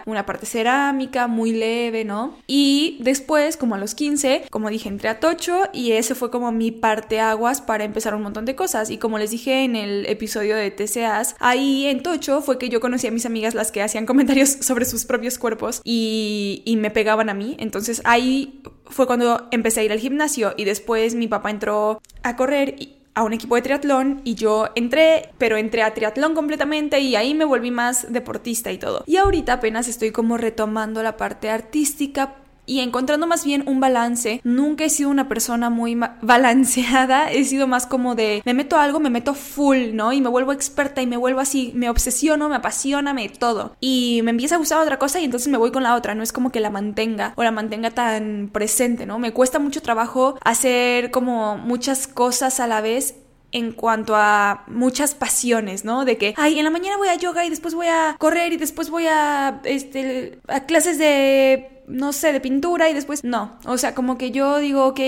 una 0.06 0.26
parte 0.26 0.46
cerámica, 0.46 1.26
muy 1.26 1.52
leve, 1.52 2.04
¿no? 2.04 2.36
Y 2.46 2.98
después, 3.00 3.56
como 3.56 3.74
a 3.74 3.78
los 3.78 3.94
15, 3.94 4.46
como 4.50 4.70
dije, 4.70 4.88
entré 4.88 5.08
a 5.08 5.20
Tocho 5.20 5.64
y 5.72 5.92
ese 5.92 6.14
fue 6.14 6.30
como 6.30 6.52
mi 6.52 6.70
parte 6.70 7.20
aguas 7.30 7.60
para 7.60 7.84
empezar 7.84 8.14
un 8.14 8.22
montón 8.22 8.44
de 8.44 8.54
cosas. 8.54 8.90
Y 8.90 8.98
como 8.98 9.18
les 9.18 9.30
dije 9.30 9.64
en 9.64 9.76
el 9.76 10.06
episodio 10.06 10.56
de 10.56 10.70
TCAs, 10.70 11.36
ahí 11.38 11.86
en 11.86 12.02
Tocho 12.02 12.42
fue 12.42 12.58
que 12.58 12.68
yo 12.68 12.80
conocí 12.80 13.06
a 13.06 13.10
mis 13.10 13.26
amigas 13.26 13.54
las 13.54 13.72
que 13.72 13.82
hacían 13.82 14.06
comentarios 14.06 14.50
sobre 14.60 14.84
sus 14.84 15.04
propios 15.04 15.38
cuerpos 15.38 15.80
y, 15.84 16.62
me 16.76 16.90
pegaban 16.90 17.30
a 17.30 17.34
mí. 17.34 17.56
Entonces 17.58 18.02
ahí 18.04 18.62
fue 18.84 19.06
cuando 19.06 19.48
empecé 19.50 19.80
a 19.80 19.84
ir 19.84 19.92
al 19.92 19.98
gimnasio 19.98 20.52
y 20.56 20.64
después 20.64 21.14
mi 21.14 21.26
papá 21.26 21.50
entró 21.50 22.02
a 22.22 22.36
correr 22.36 22.76
a 23.14 23.22
un 23.22 23.32
equipo 23.32 23.54
de 23.54 23.62
triatlón 23.62 24.20
y 24.24 24.34
yo 24.34 24.68
entré, 24.74 25.30
pero 25.38 25.56
entré 25.56 25.82
a 25.82 25.94
triatlón 25.94 26.34
completamente 26.34 27.00
y 27.00 27.16
ahí 27.16 27.32
me 27.32 27.46
volví 27.46 27.70
más 27.70 28.12
deportista 28.12 28.70
y 28.72 28.78
todo. 28.78 29.04
Y 29.06 29.16
ahorita 29.16 29.54
apenas 29.54 29.88
estoy 29.88 30.10
como 30.10 30.36
retomando 30.36 31.02
la 31.02 31.16
parte 31.16 31.48
artística 31.48 32.34
y 32.66 32.80
encontrando 32.80 33.26
más 33.26 33.44
bien 33.44 33.62
un 33.66 33.80
balance. 33.80 34.40
Nunca 34.44 34.84
he 34.84 34.90
sido 34.90 35.08
una 35.08 35.28
persona 35.28 35.70
muy 35.70 35.98
balanceada, 36.20 37.30
he 37.30 37.44
sido 37.44 37.66
más 37.66 37.86
como 37.86 38.14
de 38.14 38.42
me 38.44 38.54
meto 38.54 38.76
algo, 38.78 39.00
me 39.00 39.10
meto 39.10 39.34
full, 39.34 39.94
¿no? 39.94 40.12
Y 40.12 40.20
me 40.20 40.28
vuelvo 40.28 40.52
experta 40.52 41.00
y 41.00 41.06
me 41.06 41.16
vuelvo 41.16 41.40
así, 41.40 41.72
me 41.74 41.88
obsesiono, 41.88 42.48
me 42.48 42.56
apasiona, 42.56 43.14
me 43.14 43.28
todo. 43.28 43.76
Y 43.80 44.20
me 44.24 44.30
empieza 44.30 44.56
a 44.56 44.58
gustar 44.58 44.80
otra 44.80 44.98
cosa 44.98 45.20
y 45.20 45.24
entonces 45.24 45.48
me 45.48 45.58
voy 45.58 45.70
con 45.70 45.82
la 45.82 45.94
otra, 45.94 46.14
no 46.14 46.22
es 46.22 46.32
como 46.32 46.50
que 46.50 46.60
la 46.60 46.70
mantenga 46.70 47.32
o 47.36 47.42
la 47.42 47.50
mantenga 47.50 47.90
tan 47.90 48.50
presente, 48.52 49.06
¿no? 49.06 49.18
Me 49.18 49.32
cuesta 49.32 49.58
mucho 49.58 49.82
trabajo 49.82 50.38
hacer 50.42 51.10
como 51.10 51.56
muchas 51.56 52.06
cosas 52.06 52.60
a 52.60 52.66
la 52.66 52.80
vez 52.80 53.14
en 53.52 53.72
cuanto 53.72 54.16
a 54.16 54.64
muchas 54.66 55.14
pasiones, 55.14 55.84
¿no? 55.84 56.04
De 56.04 56.18
que, 56.18 56.34
ay, 56.36 56.58
en 56.58 56.64
la 56.64 56.70
mañana 56.70 56.96
voy 56.96 57.08
a 57.08 57.14
yoga 57.14 57.44
y 57.44 57.50
después 57.50 57.74
voy 57.74 57.86
a 57.86 58.16
correr 58.18 58.52
y 58.52 58.56
después 58.56 58.90
voy 58.90 59.06
a, 59.06 59.60
este, 59.64 60.40
a 60.48 60.60
clases 60.60 60.98
de, 60.98 61.75
no 61.86 62.12
sé, 62.12 62.32
de 62.32 62.40
pintura 62.40 62.88
y 62.90 62.94
después, 62.94 63.24
no. 63.24 63.58
O 63.64 63.78
sea, 63.78 63.94
como 63.94 64.18
que 64.18 64.30
yo 64.30 64.58
digo, 64.58 64.86
ok, 64.86 65.00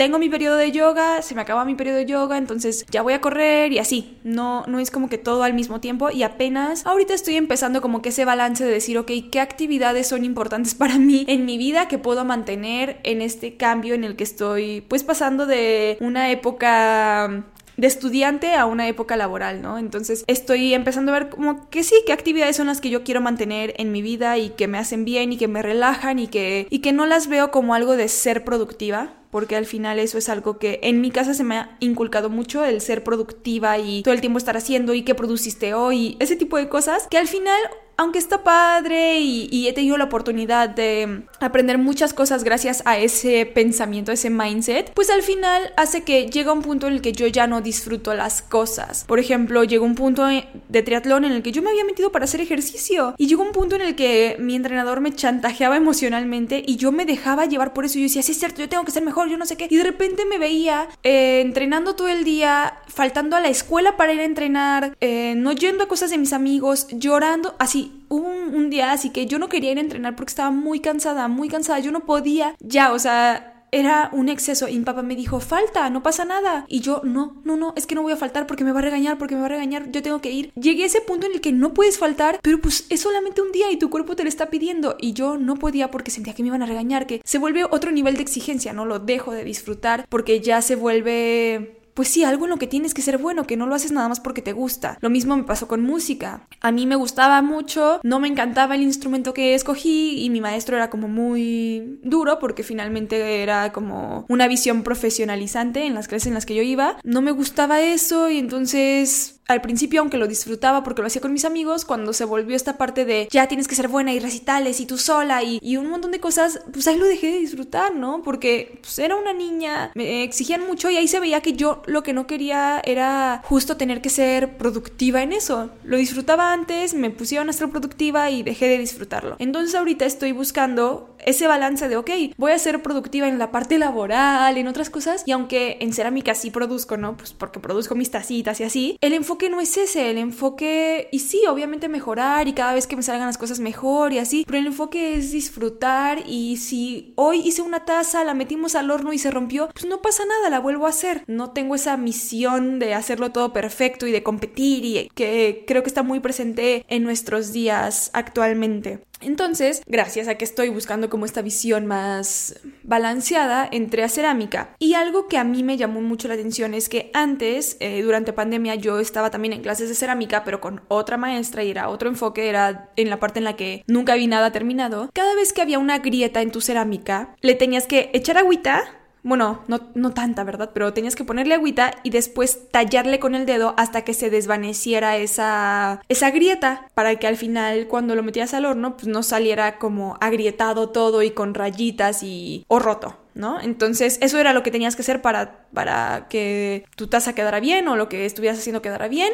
tengo 0.00 0.18
mi 0.18 0.30
periodo 0.30 0.56
de 0.56 0.72
yoga, 0.72 1.20
se 1.20 1.34
me 1.34 1.42
acaba 1.42 1.66
mi 1.66 1.74
periodo 1.74 1.98
de 1.98 2.06
yoga, 2.06 2.38
entonces 2.38 2.86
ya 2.90 3.02
voy 3.02 3.12
a 3.12 3.20
correr 3.20 3.70
y 3.70 3.78
así. 3.78 4.16
No, 4.24 4.64
no 4.66 4.78
es 4.78 4.90
como 4.90 5.10
que 5.10 5.18
todo 5.18 5.42
al 5.42 5.52
mismo 5.52 5.78
tiempo 5.80 6.10
y 6.10 6.22
apenas 6.22 6.86
ahorita 6.86 7.12
estoy 7.12 7.36
empezando 7.36 7.82
como 7.82 8.00
que 8.00 8.08
ese 8.08 8.24
balance 8.24 8.64
de 8.64 8.70
decir, 8.70 8.96
ok, 8.96 9.10
¿qué 9.30 9.40
actividades 9.40 10.08
son 10.08 10.24
importantes 10.24 10.74
para 10.82 10.96
mí 10.96 11.26
en 11.28 11.44
mi 11.44 11.58
vida 11.58 11.86
que 11.86 11.98
puedo 11.98 12.24
mantener 12.24 12.98
en 13.02 13.20
este 13.20 13.58
cambio 13.58 13.92
en 13.92 14.04
el 14.04 14.16
que 14.16 14.24
estoy 14.24 14.80
pues 14.88 15.04
pasando 15.04 15.44
de 15.44 15.98
una 16.00 16.30
época 16.30 17.44
de 17.80 17.86
estudiante 17.86 18.54
a 18.54 18.66
una 18.66 18.88
época 18.88 19.16
laboral, 19.16 19.62
¿no? 19.62 19.78
Entonces 19.78 20.22
estoy 20.26 20.74
empezando 20.74 21.12
a 21.12 21.18
ver 21.18 21.30
como 21.30 21.70
que 21.70 21.82
sí, 21.82 21.94
qué 22.06 22.12
actividades 22.12 22.56
son 22.56 22.66
las 22.66 22.82
que 22.82 22.90
yo 22.90 23.02
quiero 23.04 23.22
mantener 23.22 23.72
en 23.78 23.90
mi 23.90 24.02
vida 24.02 24.36
y 24.36 24.50
que 24.50 24.68
me 24.68 24.76
hacen 24.76 25.06
bien 25.06 25.32
y 25.32 25.38
que 25.38 25.48
me 25.48 25.62
relajan 25.62 26.18
y 26.18 26.28
que, 26.28 26.66
y 26.68 26.80
que 26.80 26.92
no 26.92 27.06
las 27.06 27.26
veo 27.26 27.50
como 27.50 27.74
algo 27.74 27.96
de 27.96 28.08
ser 28.08 28.44
productiva, 28.44 29.14
porque 29.30 29.56
al 29.56 29.64
final 29.64 29.98
eso 29.98 30.18
es 30.18 30.28
algo 30.28 30.58
que 30.58 30.80
en 30.82 31.00
mi 31.00 31.10
casa 31.10 31.32
se 31.32 31.42
me 31.42 31.56
ha 31.56 31.76
inculcado 31.80 32.28
mucho, 32.28 32.64
el 32.64 32.82
ser 32.82 33.02
productiva 33.02 33.78
y 33.78 34.02
todo 34.02 34.12
el 34.12 34.20
tiempo 34.20 34.38
estar 34.38 34.58
haciendo 34.58 34.92
y 34.92 35.02
qué 35.02 35.14
produciste 35.14 35.72
hoy, 35.72 36.16
ese 36.20 36.36
tipo 36.36 36.58
de 36.58 36.68
cosas, 36.68 37.06
que 37.08 37.16
al 37.16 37.28
final 37.28 37.58
aunque 38.00 38.18
está 38.18 38.42
padre 38.42 39.20
y, 39.20 39.68
he 39.68 39.74
tenido 39.74 39.98
la 39.98 40.04
oportunidad 40.04 40.70
de 40.70 41.24
aprender 41.38 41.76
muchas 41.76 42.14
cosas 42.14 42.44
gracias 42.44 42.82
a 42.86 42.98
ese 42.98 43.44
pensamiento, 43.44 44.10
ese 44.10 44.30
mindset, 44.30 44.90
pues 44.94 45.10
al 45.10 45.22
final 45.22 45.70
hace 45.76 46.02
que 46.02 46.30
llega 46.30 46.50
un 46.50 46.62
punto 46.62 46.86
en 46.86 46.94
el 46.94 47.02
que 47.02 47.12
yo 47.12 47.26
ya 47.26 47.46
no 47.46 47.60
disfruto 47.60 48.14
las 48.14 48.40
cosas. 48.40 49.04
Por 49.06 49.18
ejemplo, 49.18 49.64
llegó 49.64 49.84
un 49.84 49.96
punto 49.96 50.26
de 50.26 50.82
triatlón 50.82 51.26
en 51.26 51.32
el 51.32 51.42
que 51.42 51.52
yo 51.52 51.60
me 51.60 51.68
había 51.68 51.84
metido 51.84 52.10
para 52.10 52.24
hacer 52.24 52.40
ejercicio 52.40 53.14
y 53.18 53.26
llegó 53.26 53.42
un 53.42 53.52
punto 53.52 53.76
en 53.76 53.82
el 53.82 53.94
que 53.94 54.36
mi 54.38 54.56
entrenador 54.56 55.02
me 55.02 55.14
chantajeaba 55.14 55.76
emocionalmente 55.76 56.62
y 56.66 56.76
yo 56.76 56.92
me 56.92 57.04
dejaba 57.04 57.44
llevar 57.44 57.74
por 57.74 57.84
eso. 57.84 57.98
Yo 57.98 58.04
decía, 58.04 58.22
sí 58.22 58.32
es 58.32 58.38
cierto, 58.38 58.62
yo 58.62 58.68
tengo 58.70 58.84
que 58.84 58.92
ser 58.92 59.04
mejor, 59.04 59.28
yo 59.28 59.36
no 59.36 59.44
sé 59.44 59.58
qué. 59.58 59.68
Y 59.68 59.76
de 59.76 59.84
repente 59.84 60.24
me 60.24 60.38
veía 60.38 60.88
eh, 61.02 61.42
entrenando 61.42 61.96
todo 61.96 62.08
el 62.08 62.24
día, 62.24 62.78
faltando 62.88 63.36
a 63.36 63.40
la 63.40 63.48
escuela 63.48 63.98
para 63.98 64.14
ir 64.14 64.20
a 64.20 64.24
entrenar, 64.24 64.96
eh, 65.02 65.34
no 65.36 65.52
yendo 65.52 65.84
a 65.84 65.88
cosas 65.88 66.10
de 66.10 66.16
mis 66.16 66.32
amigos, 66.32 66.86
llorando, 66.92 67.56
así 67.58 67.89
un, 68.08 68.70
día 68.70 68.92
así 68.92 69.10
que 69.10 69.26
yo 69.26 69.38
no 69.38 69.48
quería 69.48 69.72
ir 69.72 69.78
a 69.78 69.80
entrenar 69.80 70.14
porque 70.16 70.30
estaba 70.30 70.50
muy 70.50 70.80
cansada, 70.80 71.28
muy 71.28 71.48
cansada, 71.48 71.80
yo 71.80 71.90
no 71.90 72.00
podía 72.06 72.54
ya, 72.60 72.92
o 72.92 72.98
sea, 72.98 73.50
era 73.72 74.10
un 74.12 74.28
exceso 74.28 74.68
y 74.68 74.78
mi 74.78 74.84
papá 74.84 75.02
me 75.02 75.16
dijo, 75.16 75.40
falta, 75.40 75.88
no 75.90 76.02
pasa 76.02 76.24
nada. 76.24 76.64
Y 76.68 76.80
yo, 76.80 77.02
no, 77.04 77.40
no, 77.44 77.56
no, 77.56 77.72
es 77.76 77.86
que 77.86 77.94
no 77.94 78.02
voy 78.02 78.12
a 78.12 78.16
faltar 78.16 78.46
porque 78.46 78.64
me 78.64 78.72
va 78.72 78.80
a 78.80 78.82
regañar, 78.82 79.18
porque 79.18 79.34
me 79.34 79.40
va 79.40 79.46
a 79.46 79.50
regañar, 79.50 79.90
yo 79.90 80.02
tengo 80.02 80.20
que 80.20 80.30
ir. 80.30 80.52
Llegué 80.54 80.84
a 80.84 80.86
ese 80.86 81.00
punto 81.00 81.26
en 81.26 81.32
el 81.32 81.40
que 81.40 81.52
no 81.52 81.72
puedes 81.74 81.98
faltar, 81.98 82.40
pero 82.42 82.60
pues 82.60 82.86
es 82.88 83.00
solamente 83.00 83.42
un 83.42 83.52
día 83.52 83.70
y 83.70 83.78
tu 83.78 83.90
cuerpo 83.90 84.16
te 84.16 84.22
lo 84.22 84.28
está 84.28 84.50
pidiendo. 84.50 84.96
Y 85.00 85.12
yo 85.12 85.38
no 85.38 85.56
podía 85.56 85.90
porque 85.90 86.10
sentía 86.10 86.34
que 86.34 86.42
me 86.42 86.48
iban 86.48 86.62
a 86.62 86.66
regañar, 86.66 87.06
que 87.06 87.20
se 87.24 87.38
vuelve 87.38 87.64
otro 87.64 87.92
nivel 87.92 88.16
de 88.16 88.22
exigencia, 88.22 88.72
no 88.72 88.84
lo 88.84 88.98
dejo 88.98 89.32
de 89.32 89.44
disfrutar 89.44 90.06
porque 90.08 90.40
ya 90.40 90.62
se 90.62 90.76
vuelve 90.76 91.79
pues 92.00 92.08
sí, 92.08 92.24
algo 92.24 92.46
en 92.46 92.50
lo 92.50 92.56
que 92.56 92.66
tienes 92.66 92.94
que 92.94 93.02
ser 93.02 93.18
bueno, 93.18 93.46
que 93.46 93.58
no 93.58 93.66
lo 93.66 93.74
haces 93.74 93.92
nada 93.92 94.08
más 94.08 94.20
porque 94.20 94.40
te 94.40 94.54
gusta. 94.54 94.96
Lo 95.02 95.10
mismo 95.10 95.36
me 95.36 95.44
pasó 95.44 95.68
con 95.68 95.82
música. 95.82 96.46
A 96.62 96.72
mí 96.72 96.86
me 96.86 96.96
gustaba 96.96 97.42
mucho, 97.42 98.00
no 98.04 98.20
me 98.20 98.28
encantaba 98.28 98.74
el 98.74 98.80
instrumento 98.80 99.34
que 99.34 99.54
escogí 99.54 100.24
y 100.24 100.30
mi 100.30 100.40
maestro 100.40 100.76
era 100.76 100.88
como 100.88 101.08
muy 101.08 102.00
duro 102.02 102.38
porque 102.38 102.62
finalmente 102.62 103.42
era 103.42 103.70
como 103.72 104.24
una 104.30 104.48
visión 104.48 104.82
profesionalizante 104.82 105.84
en 105.84 105.92
las 105.92 106.08
clases 106.08 106.28
en 106.28 106.32
las 106.32 106.46
que 106.46 106.54
yo 106.54 106.62
iba. 106.62 106.96
No 107.04 107.20
me 107.20 107.32
gustaba 107.32 107.82
eso 107.82 108.30
y 108.30 108.38
entonces 108.38 109.39
al 109.52 109.60
principio, 109.60 110.00
aunque 110.00 110.16
lo 110.16 110.26
disfrutaba 110.26 110.82
porque 110.82 111.02
lo 111.02 111.06
hacía 111.06 111.20
con 111.20 111.32
mis 111.32 111.44
amigos, 111.44 111.84
cuando 111.84 112.12
se 112.12 112.24
volvió 112.24 112.56
esta 112.56 112.78
parte 112.78 113.04
de 113.04 113.28
ya 113.30 113.46
tienes 113.48 113.68
que 113.68 113.74
ser 113.74 113.88
buena 113.88 114.12
y 114.12 114.20
recitales 114.20 114.80
y 114.80 114.86
tú 114.86 114.98
sola 114.98 115.42
y, 115.42 115.76
un 115.80 115.88
montón 115.88 116.10
de 116.10 116.20
cosas, 116.20 116.60
pues 116.72 116.86
ahí 116.88 116.96
lo 116.96 117.06
dejé 117.06 117.28
de 117.28 117.38
disfrutar, 117.38 117.94
¿no? 117.94 118.22
Porque 118.22 118.78
pues, 118.82 118.98
era 118.98 119.16
una 119.16 119.32
niña, 119.32 119.92
me 119.94 120.24
exigían 120.24 120.66
mucho 120.66 120.90
y 120.90 120.96
ahí 120.96 121.08
se 121.08 121.20
veía 121.20 121.40
que 121.40 121.54
yo 121.54 121.82
lo 121.86 122.02
que 122.02 122.12
no 122.12 122.26
quería 122.26 122.82
era 122.84 123.42
justo 123.44 123.76
tener 123.76 124.02
que 124.02 124.10
ser 124.10 124.56
productiva 124.58 125.22
en 125.22 125.32
eso. 125.32 125.70
Lo 125.84 125.96
disfrutaba 125.96 126.52
antes, 126.52 126.94
me 126.94 127.10
pusieron 127.10 127.48
a 127.48 127.52
ser 127.52 127.70
productiva 127.70 128.30
y 128.30 128.42
dejé 128.42 128.68
de 128.68 128.78
disfrutarlo. 128.78 129.36
Entonces 129.38 129.74
ahorita 129.74 130.04
estoy 130.04 130.32
buscando 130.32 131.14
ese 131.26 131.46
balance 131.46 131.88
de, 131.88 131.96
ok, 131.96 132.10
voy 132.36 132.52
a 132.52 132.58
ser 132.58 132.82
productiva 132.82 133.28
en 133.28 133.38
la 133.38 133.50
parte 133.50 133.78
laboral, 133.78 134.56
en 134.56 134.68
otras 134.68 134.90
cosas, 134.90 135.22
y 135.26 135.32
aunque 135.32 135.78
en 135.80 135.92
cerámica 135.92 136.34
sí 136.34 136.50
produzco, 136.50 136.96
¿no? 136.96 137.16
Pues 137.16 137.32
porque 137.32 137.60
produzco 137.60 137.94
mis 137.94 138.10
tacitas 138.10 138.60
y 138.60 138.64
así, 138.64 138.98
el 139.00 139.12
enfoque 139.12 139.50
no 139.50 139.60
es 139.60 139.76
ese, 139.76 140.10
el 140.10 140.18
enfoque, 140.18 141.08
y 141.12 141.20
sí, 141.20 141.42
obviamente 141.48 141.88
mejorar 141.88 142.48
y 142.48 142.52
cada 142.52 142.74
vez 142.74 142.86
que 142.86 142.96
me 142.96 143.02
salgan 143.02 143.26
las 143.26 143.38
cosas 143.38 143.60
mejor 143.60 144.12
y 144.12 144.18
así, 144.18 144.44
pero 144.46 144.58
el 144.58 144.66
enfoque 144.66 145.14
es 145.14 145.32
disfrutar 145.32 146.22
y 146.26 146.56
si 146.56 147.12
hoy 147.16 147.40
hice 147.40 147.62
una 147.62 147.84
taza, 147.84 148.24
la 148.24 148.34
metimos 148.34 148.74
al 148.74 148.90
horno 148.90 149.12
y 149.12 149.18
se 149.18 149.30
rompió, 149.30 149.68
pues 149.72 149.86
no 149.86 150.02
pasa 150.02 150.24
nada, 150.24 150.50
la 150.50 150.60
vuelvo 150.60 150.86
a 150.86 150.90
hacer. 150.90 151.24
No 151.26 151.50
tengo 151.50 151.74
esa 151.74 151.96
misión 151.96 152.78
de 152.78 152.94
hacerlo 152.94 153.32
todo 153.32 153.52
perfecto 153.52 154.06
y 154.06 154.12
de 154.12 154.22
competir 154.22 154.84
y 154.84 155.10
que 155.14 155.64
creo 155.66 155.82
que 155.82 155.88
está 155.88 156.02
muy 156.02 156.20
presente 156.20 156.84
en 156.88 157.02
nuestros 157.02 157.52
días 157.52 158.10
actualmente. 158.12 159.00
Entonces, 159.20 159.82
gracias 159.86 160.28
a 160.28 160.36
que 160.36 160.44
estoy 160.44 160.68
buscando 160.68 161.10
como 161.10 161.24
esta 161.24 161.42
visión 161.42 161.86
más 161.86 162.60
balanceada, 162.82 163.68
entré 163.70 164.02
a 164.02 164.08
cerámica. 164.08 164.74
Y 164.78 164.94
algo 164.94 165.28
que 165.28 165.38
a 165.38 165.44
mí 165.44 165.62
me 165.62 165.76
llamó 165.76 166.00
mucho 166.00 166.28
la 166.28 166.34
atención 166.34 166.74
es 166.74 166.88
que 166.88 167.10
antes, 167.14 167.76
eh, 167.80 168.02
durante 168.02 168.32
pandemia, 168.32 168.74
yo 168.74 168.98
estaba 168.98 169.30
también 169.30 169.52
en 169.52 169.62
clases 169.62 169.88
de 169.88 169.94
cerámica, 169.94 170.44
pero 170.44 170.60
con 170.60 170.82
otra 170.88 171.16
maestra 171.16 171.64
y 171.64 171.70
era 171.70 171.88
otro 171.88 172.08
enfoque, 172.08 172.48
era 172.48 172.90
en 172.96 173.10
la 173.10 173.20
parte 173.20 173.38
en 173.38 173.44
la 173.44 173.56
que 173.56 173.84
nunca 173.86 174.14
vi 174.14 174.26
nada 174.26 174.52
terminado. 174.52 175.10
Cada 175.12 175.34
vez 175.34 175.52
que 175.52 175.62
había 175.62 175.78
una 175.78 175.98
grieta 175.98 176.42
en 176.42 176.50
tu 176.50 176.60
cerámica, 176.60 177.36
le 177.40 177.54
tenías 177.54 177.86
que 177.86 178.10
echar 178.12 178.38
agüita 178.38 178.99
bueno, 179.22 179.62
no, 179.68 179.80
no, 179.94 180.12
tanta, 180.12 180.44
¿verdad? 180.44 180.70
Pero 180.72 180.92
tenías 180.92 181.16
que 181.16 181.24
ponerle 181.24 181.54
agüita 181.54 181.92
y 182.02 182.10
después 182.10 182.68
tallarle 182.70 183.18
con 183.18 183.34
el 183.34 183.46
dedo 183.46 183.74
hasta 183.76 184.02
que 184.02 184.14
se 184.14 184.30
desvaneciera 184.30 185.16
esa, 185.16 186.00
esa 186.08 186.30
grieta 186.30 186.88
para 186.94 187.16
que 187.16 187.26
al 187.26 187.36
final 187.36 187.86
cuando 187.88 188.14
lo 188.14 188.22
metías 188.22 188.54
al 188.54 188.64
horno 188.64 188.96
pues 188.96 189.06
no 189.06 189.22
saliera 189.22 189.78
como 189.78 190.16
agrietado 190.20 190.88
todo 190.88 191.22
y 191.22 191.30
con 191.30 191.54
rayitas 191.54 192.22
y 192.22 192.64
o 192.68 192.78
roto. 192.78 193.16
¿No? 193.32 193.60
Entonces, 193.60 194.18
eso 194.20 194.38
era 194.38 194.52
lo 194.52 194.64
que 194.64 194.72
tenías 194.72 194.96
que 194.96 195.02
hacer 195.02 195.22
para, 195.22 195.64
para 195.72 196.26
que 196.28 196.84
tu 196.96 197.06
taza 197.06 197.32
quedara 197.32 197.60
bien 197.60 197.86
o 197.86 197.94
lo 197.94 198.08
que 198.08 198.26
estuvieras 198.26 198.58
haciendo 198.58 198.82
quedara 198.82 199.06
bien 199.06 199.32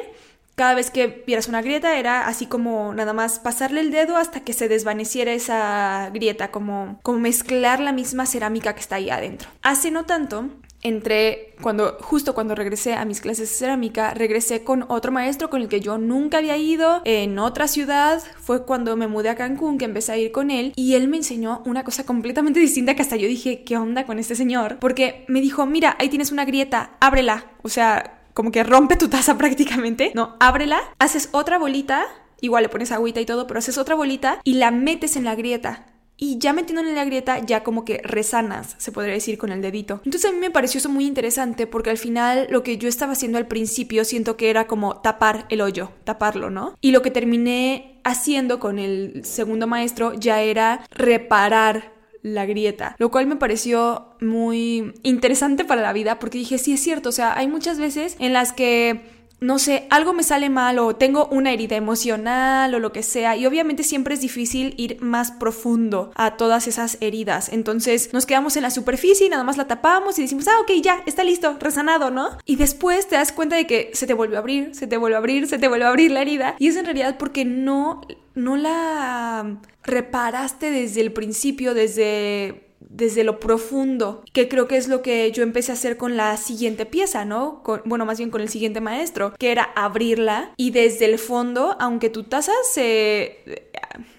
cada 0.57 0.75
vez 0.75 0.91
que 0.91 1.23
vieras 1.27 1.49
una 1.49 1.63
grieta 1.63 1.99
era 1.99 2.27
así 2.27 2.47
como 2.47 2.95
nada 2.95 3.13
más 3.13 3.39
pasarle 3.39 3.81
el 3.81 3.91
dedo 3.91 4.17
hasta 4.17 4.41
que 4.41 4.55
se 4.55 4.69
desvaneciera 4.69 5.33
esa 5.33 6.11
grieta, 6.13 6.51
como, 6.51 6.99
como 7.03 7.21
mezclar 7.21 7.79
la 7.79 7.93
misma 7.93 8.27
cerámica 8.27 8.75
que 8.75 8.81
está 8.81 8.97
ahí 8.97 9.11
adentro. 9.11 9.51
Hace 9.63 9.91
no 9.91 10.07
tanto, 10.07 10.49
entré 10.81 11.55
cuando 11.61 11.99
justo 12.01 12.35
cuando 12.35 12.55
regresé 12.55 12.95
a 12.95 13.05
mis 13.05 13.21
clases 13.21 13.51
de 13.51 13.55
cerámica, 13.55 14.15
regresé 14.15 14.65
con 14.65 14.87
otro 14.89 15.13
maestro 15.13 15.51
con 15.51 15.61
el 15.61 15.69
que 15.69 15.81
yo 15.81 15.99
nunca 15.99 16.39
había 16.39 16.57
ido 16.57 17.03
en 17.05 17.39
otra 17.39 17.69
ciudad. 17.69 18.23
Fue 18.41 18.65
cuando 18.65 18.97
me 18.97 19.09
mudé 19.09 19.29
a 19.29 19.35
Cancún 19.35 19.77
que 19.77 19.85
empecé 19.85 20.13
a 20.13 20.17
ir 20.17 20.33
con 20.33 20.51
él 20.51 20.73
y 20.75 20.95
él 20.95 21.09
me 21.09 21.19
enseñó 21.19 21.63
una 21.67 21.85
cosa 21.85 22.05
completamente 22.05 22.61
distinta 22.61 22.95
que 22.95 23.03
hasta 23.03 23.17
yo 23.17 23.29
dije, 23.29 23.63
¿qué 23.65 23.77
onda 23.77 24.07
con 24.07 24.19
este 24.19 24.35
señor? 24.35 24.79
Porque 24.79 25.25
me 25.29 25.43
dijo, 25.43 25.67
"Mira, 25.67 25.97
ahí 25.99 26.09
tienes 26.09 26.33
una 26.33 26.47
grieta, 26.47 26.93
ábrela." 27.01 27.47
O 27.63 27.69
sea, 27.69 28.17
como 28.37 28.53
que 28.53 28.63
rompe 28.63 28.97
tu 28.97 29.09
taza 29.09 29.39
prácticamente. 29.39 30.13
No, 30.15 30.37
ábrela, 30.39 30.79
haces 30.99 31.31
otra 31.33 31.59
bolita, 31.59 32.05
igual 32.43 32.65
le 32.65 32.69
pones 32.69 32.93
agüita 32.93 33.19
y 33.19 33.25
todo, 33.25 33.47
pero 33.47 33.59
haces 33.59 33.79
otra 33.79 33.95
bolita 33.95 34.41
y 34.45 34.55
la 34.55 34.71
metes 34.71 35.17
en 35.17 35.25
la 35.25 35.35
grieta. 35.35 35.87
Y 36.19 36.39
ya 36.39 36.53
metiéndole 36.53 36.91
en 36.91 36.97
la 36.97 37.05
grieta, 37.05 37.39
ya 37.45 37.63
como 37.63 37.85
que 37.85 38.01
resanas, 38.03 38.75
se 38.79 38.93
podría 38.93 39.13
decir, 39.15 39.37
con 39.37 39.53
el 39.53 39.61
dedito. 39.61 40.01
Entonces 40.05 40.31
a 40.31 40.33
mí 40.33 40.39
me 40.39 40.51
pareció 40.51 40.79
eso 40.79 40.89
muy 40.89 41.07
interesante 41.07 41.67
porque 41.67 41.91
al 41.91 41.99
final 41.99 42.47
lo 42.51 42.63
que 42.63 42.79
yo 42.79 42.89
estaba 42.89 43.13
haciendo 43.13 43.37
al 43.37 43.47
principio 43.47 44.05
siento 44.05 44.37
que 44.37 44.49
era 44.49 44.67
como 44.67 45.01
tapar 45.01 45.47
el 45.51 45.61
hoyo, 45.61 45.93
taparlo, 46.05 46.49
¿no? 46.51 46.75
Y 46.81 46.93
lo 46.93 47.03
que 47.03 47.11
terminé 47.11 48.01
haciendo 48.05 48.61
con 48.61 48.79
el 48.79 49.25
segundo 49.25 49.67
maestro 49.67 50.15
ya 50.15 50.41
era 50.41 50.87
reparar 50.91 51.96
la 52.27 52.45
grieta, 52.45 52.97
lo 52.99 53.11
cual 53.11 53.27
me 53.27 53.37
pareció 53.37 54.09
muy 54.21 54.95
interesante 55.05 55.65
para 55.65 55.83
la 55.83 55.93
vida 55.93 56.19
porque 56.19 56.39
dije, 56.39 56.59
sí 56.59 56.73
es 56.73 56.81
cierto, 56.81 57.11
o 57.11 57.13
sea, 57.13 57.37
hay 57.39 57.47
muchas 57.47 57.79
veces 57.79 58.17
en 58.19 58.33
las 58.33 58.53
que 58.53 59.16
no 59.41 59.59
sé, 59.59 59.87
algo 59.91 60.13
me 60.13 60.23
sale 60.23 60.49
mal 60.49 60.79
o 60.79 60.97
tengo 60.97 61.27
una 61.27 61.53
herida 61.53 61.77
emocional 61.77 62.75
o 62.75 62.79
lo 62.79 62.93
que 62.93 63.03
sea. 63.03 63.37
Y 63.37 63.47
obviamente 63.47 63.83
siempre 63.85 64.15
es 64.15 64.21
difícil 64.21 64.75
ir 64.79 65.01
más 65.03 65.31
profundo 65.31 66.11
a 66.15 66.37
todas 66.37 66.67
esas 66.67 66.97
heridas. 67.01 67.51
Entonces 67.51 68.13
nos 68.13 68.25
quedamos 68.25 68.57
en 68.57 68.63
la 68.63 68.71
superficie 68.71 69.27
y 69.27 69.31
nada 69.31 69.45
más 69.45 69.57
la 69.57 69.67
tapamos 69.67 70.19
y 70.19 70.23
decimos, 70.23 70.49
ah, 70.49 70.61
ok, 70.63 70.73
ya, 70.83 71.03
está 71.07 71.23
listo, 71.23 71.57
resanado, 71.61 72.11
¿no? 72.11 72.31
Y 72.47 72.57
después 72.57 73.09
te 73.09 73.17
das 73.17 73.33
cuenta 73.33 73.57
de 73.57 73.67
que 73.67 73.91
se 73.93 74.07
te 74.07 74.15
vuelve 74.15 74.37
a 74.37 74.41
abrir, 74.41 74.75
se 74.75 74.87
te 74.87 74.97
vuelve 74.97 75.17
a 75.17 75.19
abrir, 75.19 75.47
se 75.47 75.59
te 75.59 75.69
vuelve 75.69 75.85
a 75.85 75.91
abrir 75.91 76.11
la 76.11 76.23
herida. 76.23 76.57
Y 76.59 76.69
es 76.69 76.77
en 76.77 76.87
realidad 76.87 77.17
porque 77.19 77.45
no, 77.45 78.01
no 78.35 78.57
la 78.57 79.59
reparaste 79.85 80.71
desde 80.71 81.03
el 81.03 81.13
principio, 81.13 81.75
desde 81.75 82.66
desde 82.97 83.25
lo 83.25 83.39
profundo, 83.41 84.23
que 84.33 84.49
creo 84.49 84.67
que 84.67 84.77
es 84.77 84.89
lo 84.89 85.03
que 85.03 85.31
yo 85.33 85.43
empecé 85.43 85.73
a 85.73 85.75
hacer 85.75 85.97
con 85.97 86.17
la 86.17 86.37
siguiente 86.37 86.87
pieza, 86.87 87.25
¿no? 87.25 87.63
bueno, 87.85 88.07
más 88.07 88.19
bien 88.19 88.31
con 88.31 88.41
el 88.41 88.49
siguiente 88.49 88.81
maestro, 88.81 89.35
que 89.39 89.53
era 89.53 89.65
abrirla 89.75 90.53
y 90.57 90.71
desde 90.71 91.05
el 91.05 91.19
fondo, 91.19 91.77
aunque 91.79 92.11
tu 92.11 92.25
taza 92.25 92.53
se... 92.73 93.63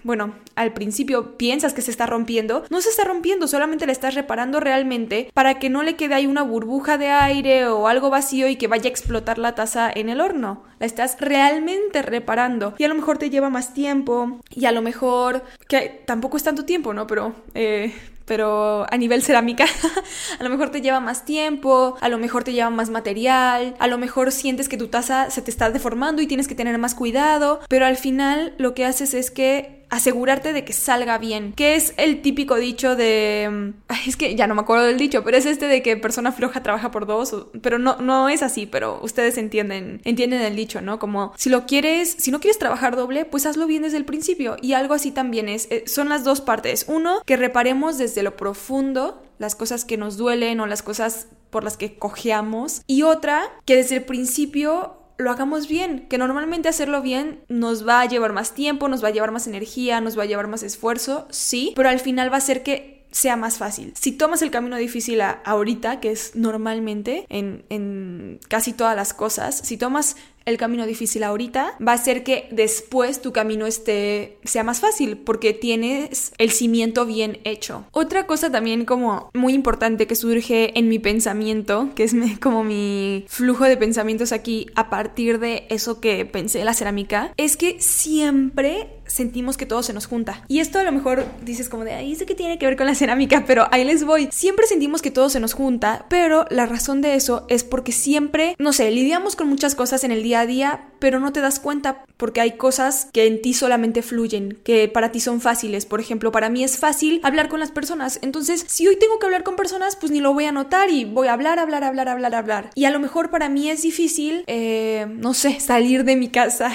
Bueno, 0.02 0.34
al 0.54 0.72
principio 0.72 1.36
piensas 1.36 1.72
que 1.72 1.82
se 1.82 1.90
está 1.90 2.06
rompiendo, 2.06 2.64
no 2.70 2.80
se 2.80 2.88
está 2.88 3.04
rompiendo, 3.04 3.46
solamente 3.46 3.86
la 3.86 3.92
estás 3.92 4.14
reparando 4.14 4.60
realmente 4.60 5.30
para 5.34 5.58
que 5.58 5.70
no 5.70 5.82
le 5.82 5.96
quede 5.96 6.14
ahí 6.14 6.26
una 6.26 6.42
burbuja 6.42 6.98
de 6.98 7.08
aire 7.08 7.66
o 7.66 7.86
algo 7.86 8.10
vacío 8.10 8.48
y 8.48 8.56
que 8.56 8.66
vaya 8.66 8.86
a 8.86 8.90
explotar 8.90 9.38
la 9.38 9.54
taza 9.54 9.90
en 9.94 10.08
el 10.08 10.20
horno. 10.20 10.64
La 10.78 10.86
estás 10.86 11.16
realmente 11.20 12.02
reparando 12.02 12.74
y 12.78 12.84
a 12.84 12.88
lo 12.88 12.94
mejor 12.94 13.18
te 13.18 13.30
lleva 13.30 13.50
más 13.50 13.74
tiempo 13.74 14.40
y 14.50 14.64
a 14.64 14.72
lo 14.72 14.82
mejor 14.82 15.44
que 15.68 16.02
tampoco 16.06 16.36
es 16.36 16.44
tanto 16.44 16.64
tiempo, 16.64 16.94
¿no? 16.94 17.06
Pero 17.06 17.34
eh, 17.54 17.92
pero 18.28 18.86
a 18.88 18.96
nivel 18.96 19.22
cerámica, 19.22 19.64
a 20.38 20.42
lo 20.44 20.50
mejor 20.50 20.70
te 20.70 20.80
lleva 20.80 21.00
más 21.00 21.24
tiempo, 21.24 21.96
a 22.00 22.08
lo 22.08 22.18
mejor 22.18 22.44
te 22.44 22.52
lleva 22.52 22.70
más 22.70 22.90
material, 22.90 23.74
a 23.78 23.86
lo 23.88 23.98
mejor 23.98 24.30
sientes 24.30 24.68
que 24.68 24.76
tu 24.76 24.88
taza 24.88 25.30
se 25.30 25.42
te 25.42 25.50
está 25.50 25.70
deformando 25.70 26.22
y 26.22 26.26
tienes 26.26 26.46
que 26.46 26.54
tener 26.54 26.78
más 26.78 26.94
cuidado, 26.94 27.60
pero 27.68 27.86
al 27.86 27.96
final 27.96 28.54
lo 28.58 28.74
que 28.74 28.84
haces 28.84 29.14
es 29.14 29.30
que 29.30 29.77
asegurarte 29.90 30.52
de 30.52 30.64
que 30.64 30.72
salga 30.72 31.18
bien. 31.18 31.52
Que 31.52 31.76
es 31.76 31.94
el 31.96 32.22
típico 32.22 32.56
dicho 32.56 32.96
de... 32.96 33.48
Mm, 33.50 33.92
es 34.06 34.16
que 34.16 34.34
ya 34.34 34.46
no 34.46 34.54
me 34.54 34.62
acuerdo 34.62 34.84
del 34.84 34.98
dicho, 34.98 35.24
pero 35.24 35.36
es 35.36 35.46
este 35.46 35.66
de 35.66 35.82
que 35.82 35.96
persona 35.96 36.32
floja 36.32 36.62
trabaja 36.62 36.90
por 36.90 37.06
dos, 37.06 37.46
pero 37.62 37.78
no, 37.78 37.96
no 37.96 38.28
es 38.28 38.42
así, 38.42 38.66
pero 38.66 39.00
ustedes 39.02 39.38
entienden, 39.38 40.00
entienden 40.04 40.42
el 40.42 40.56
dicho, 40.56 40.80
¿no? 40.80 40.98
Como 40.98 41.32
si 41.36 41.50
lo 41.50 41.66
quieres, 41.66 42.16
si 42.18 42.30
no 42.30 42.40
quieres 42.40 42.58
trabajar 42.58 42.96
doble, 42.96 43.24
pues 43.24 43.46
hazlo 43.46 43.66
bien 43.66 43.82
desde 43.82 43.96
el 43.96 44.04
principio. 44.04 44.56
Y 44.62 44.72
algo 44.72 44.94
así 44.94 45.10
también 45.10 45.48
es, 45.48 45.68
eh, 45.70 45.84
son 45.86 46.08
las 46.08 46.24
dos 46.24 46.40
partes. 46.40 46.86
Uno, 46.88 47.22
que 47.24 47.36
reparemos 47.36 47.98
desde 47.98 48.22
lo 48.22 48.36
profundo 48.36 49.22
las 49.38 49.54
cosas 49.54 49.84
que 49.84 49.96
nos 49.96 50.16
duelen 50.16 50.60
o 50.60 50.66
las 50.66 50.82
cosas 50.82 51.28
por 51.50 51.64
las 51.64 51.76
que 51.76 51.98
cojeamos. 51.98 52.82
Y 52.86 53.02
otra, 53.02 53.44
que 53.64 53.76
desde 53.76 53.96
el 53.96 54.04
principio 54.04 54.97
lo 55.18 55.32
hagamos 55.32 55.66
bien, 55.68 56.06
que 56.08 56.16
normalmente 56.16 56.68
hacerlo 56.68 57.02
bien 57.02 57.40
nos 57.48 57.86
va 57.86 58.00
a 58.00 58.06
llevar 58.06 58.32
más 58.32 58.54
tiempo, 58.54 58.88
nos 58.88 59.02
va 59.02 59.08
a 59.08 59.10
llevar 59.10 59.32
más 59.32 59.48
energía, 59.48 60.00
nos 60.00 60.16
va 60.16 60.22
a 60.22 60.26
llevar 60.26 60.46
más 60.46 60.62
esfuerzo, 60.62 61.26
sí, 61.30 61.72
pero 61.74 61.88
al 61.88 61.98
final 61.98 62.32
va 62.32 62.36
a 62.36 62.40
ser 62.40 62.62
que 62.62 63.04
sea 63.10 63.36
más 63.36 63.58
fácil. 63.58 63.92
Si 63.96 64.12
tomas 64.12 64.42
el 64.42 64.50
camino 64.50 64.76
difícil 64.76 65.20
ahorita, 65.20 65.98
que 65.98 66.12
es 66.12 66.36
normalmente 66.36 67.26
en, 67.30 67.64
en 67.68 68.38
casi 68.48 68.72
todas 68.72 68.94
las 68.94 69.12
cosas, 69.12 69.58
si 69.58 69.76
tomas 69.76 70.16
el 70.48 70.56
camino 70.56 70.86
difícil 70.86 71.22
ahorita, 71.22 71.74
va 71.86 71.92
a 71.92 71.98
ser 71.98 72.24
que 72.24 72.48
después 72.50 73.20
tu 73.22 73.32
camino 73.32 73.66
esté, 73.66 74.38
sea 74.44 74.64
más 74.64 74.80
fácil 74.80 75.18
porque 75.18 75.52
tienes 75.52 76.32
el 76.38 76.50
cimiento 76.50 77.06
bien 77.06 77.38
hecho. 77.44 77.84
Otra 77.92 78.26
cosa 78.26 78.50
también 78.50 78.84
como 78.84 79.30
muy 79.34 79.54
importante 79.54 80.06
que 80.06 80.14
surge 80.14 80.78
en 80.78 80.88
mi 80.88 80.98
pensamiento, 80.98 81.90
que 81.94 82.04
es 82.04 82.14
como 82.40 82.64
mi 82.64 83.24
flujo 83.28 83.64
de 83.64 83.76
pensamientos 83.76 84.32
aquí 84.32 84.66
a 84.74 84.90
partir 84.90 85.38
de 85.38 85.66
eso 85.70 86.00
que 86.00 86.24
pensé 86.24 86.60
en 86.60 86.66
la 86.66 86.74
cerámica, 86.74 87.32
es 87.36 87.56
que 87.56 87.80
siempre 87.80 88.98
sentimos 89.08 89.56
que 89.56 89.66
todo 89.66 89.82
se 89.82 89.92
nos 89.92 90.06
junta. 90.06 90.44
Y 90.48 90.60
esto 90.60 90.78
a 90.78 90.84
lo 90.84 90.92
mejor 90.92 91.24
dices 91.42 91.68
como 91.68 91.84
de, 91.84 91.94
ahí 91.94 92.14
sé 92.14 92.26
que 92.26 92.34
tiene 92.34 92.58
que 92.58 92.66
ver 92.66 92.76
con 92.76 92.86
la 92.86 92.94
cerámica, 92.94 93.44
pero 93.46 93.66
ahí 93.72 93.84
les 93.84 94.04
voy. 94.04 94.28
Siempre 94.30 94.66
sentimos 94.66 95.02
que 95.02 95.10
todo 95.10 95.30
se 95.30 95.40
nos 95.40 95.54
junta, 95.54 96.06
pero 96.08 96.44
la 96.50 96.66
razón 96.66 97.00
de 97.00 97.14
eso 97.14 97.46
es 97.48 97.64
porque 97.64 97.92
siempre, 97.92 98.54
no 98.58 98.72
sé, 98.72 98.90
lidiamos 98.90 99.34
con 99.34 99.48
muchas 99.48 99.74
cosas 99.74 100.04
en 100.04 100.12
el 100.12 100.22
día 100.22 100.37
día, 100.46 100.87
pero 100.98 101.20
no 101.20 101.32
te 101.32 101.40
das 101.40 101.60
cuenta 101.60 102.04
porque 102.16 102.40
hay 102.40 102.56
cosas 102.56 103.08
que 103.12 103.26
en 103.26 103.40
ti 103.40 103.54
solamente 103.54 104.02
fluyen, 104.02 104.58
que 104.64 104.88
para 104.88 105.12
ti 105.12 105.20
son 105.20 105.40
fáciles. 105.40 105.86
Por 105.86 106.00
ejemplo, 106.00 106.32
para 106.32 106.50
mí 106.50 106.64
es 106.64 106.78
fácil 106.78 107.20
hablar 107.22 107.48
con 107.48 107.60
las 107.60 107.70
personas. 107.70 108.18
Entonces, 108.22 108.64
si 108.68 108.86
hoy 108.88 108.96
tengo 108.96 109.18
que 109.18 109.26
hablar 109.26 109.44
con 109.44 109.56
personas, 109.56 109.96
pues 109.96 110.10
ni 110.12 110.20
lo 110.20 110.34
voy 110.34 110.44
a 110.44 110.52
notar 110.52 110.90
y 110.90 111.04
voy 111.04 111.28
a 111.28 111.32
hablar, 111.32 111.58
hablar, 111.58 111.84
hablar, 111.84 112.08
hablar, 112.08 112.34
hablar. 112.34 112.70
Y 112.74 112.84
a 112.86 112.90
lo 112.90 112.98
mejor 112.98 113.30
para 113.30 113.48
mí 113.48 113.70
es 113.70 113.82
difícil, 113.82 114.44
eh, 114.46 115.06
no 115.08 115.32
sé, 115.32 115.60
salir 115.60 116.04
de 116.04 116.16
mi 116.16 116.28
casa. 116.28 116.72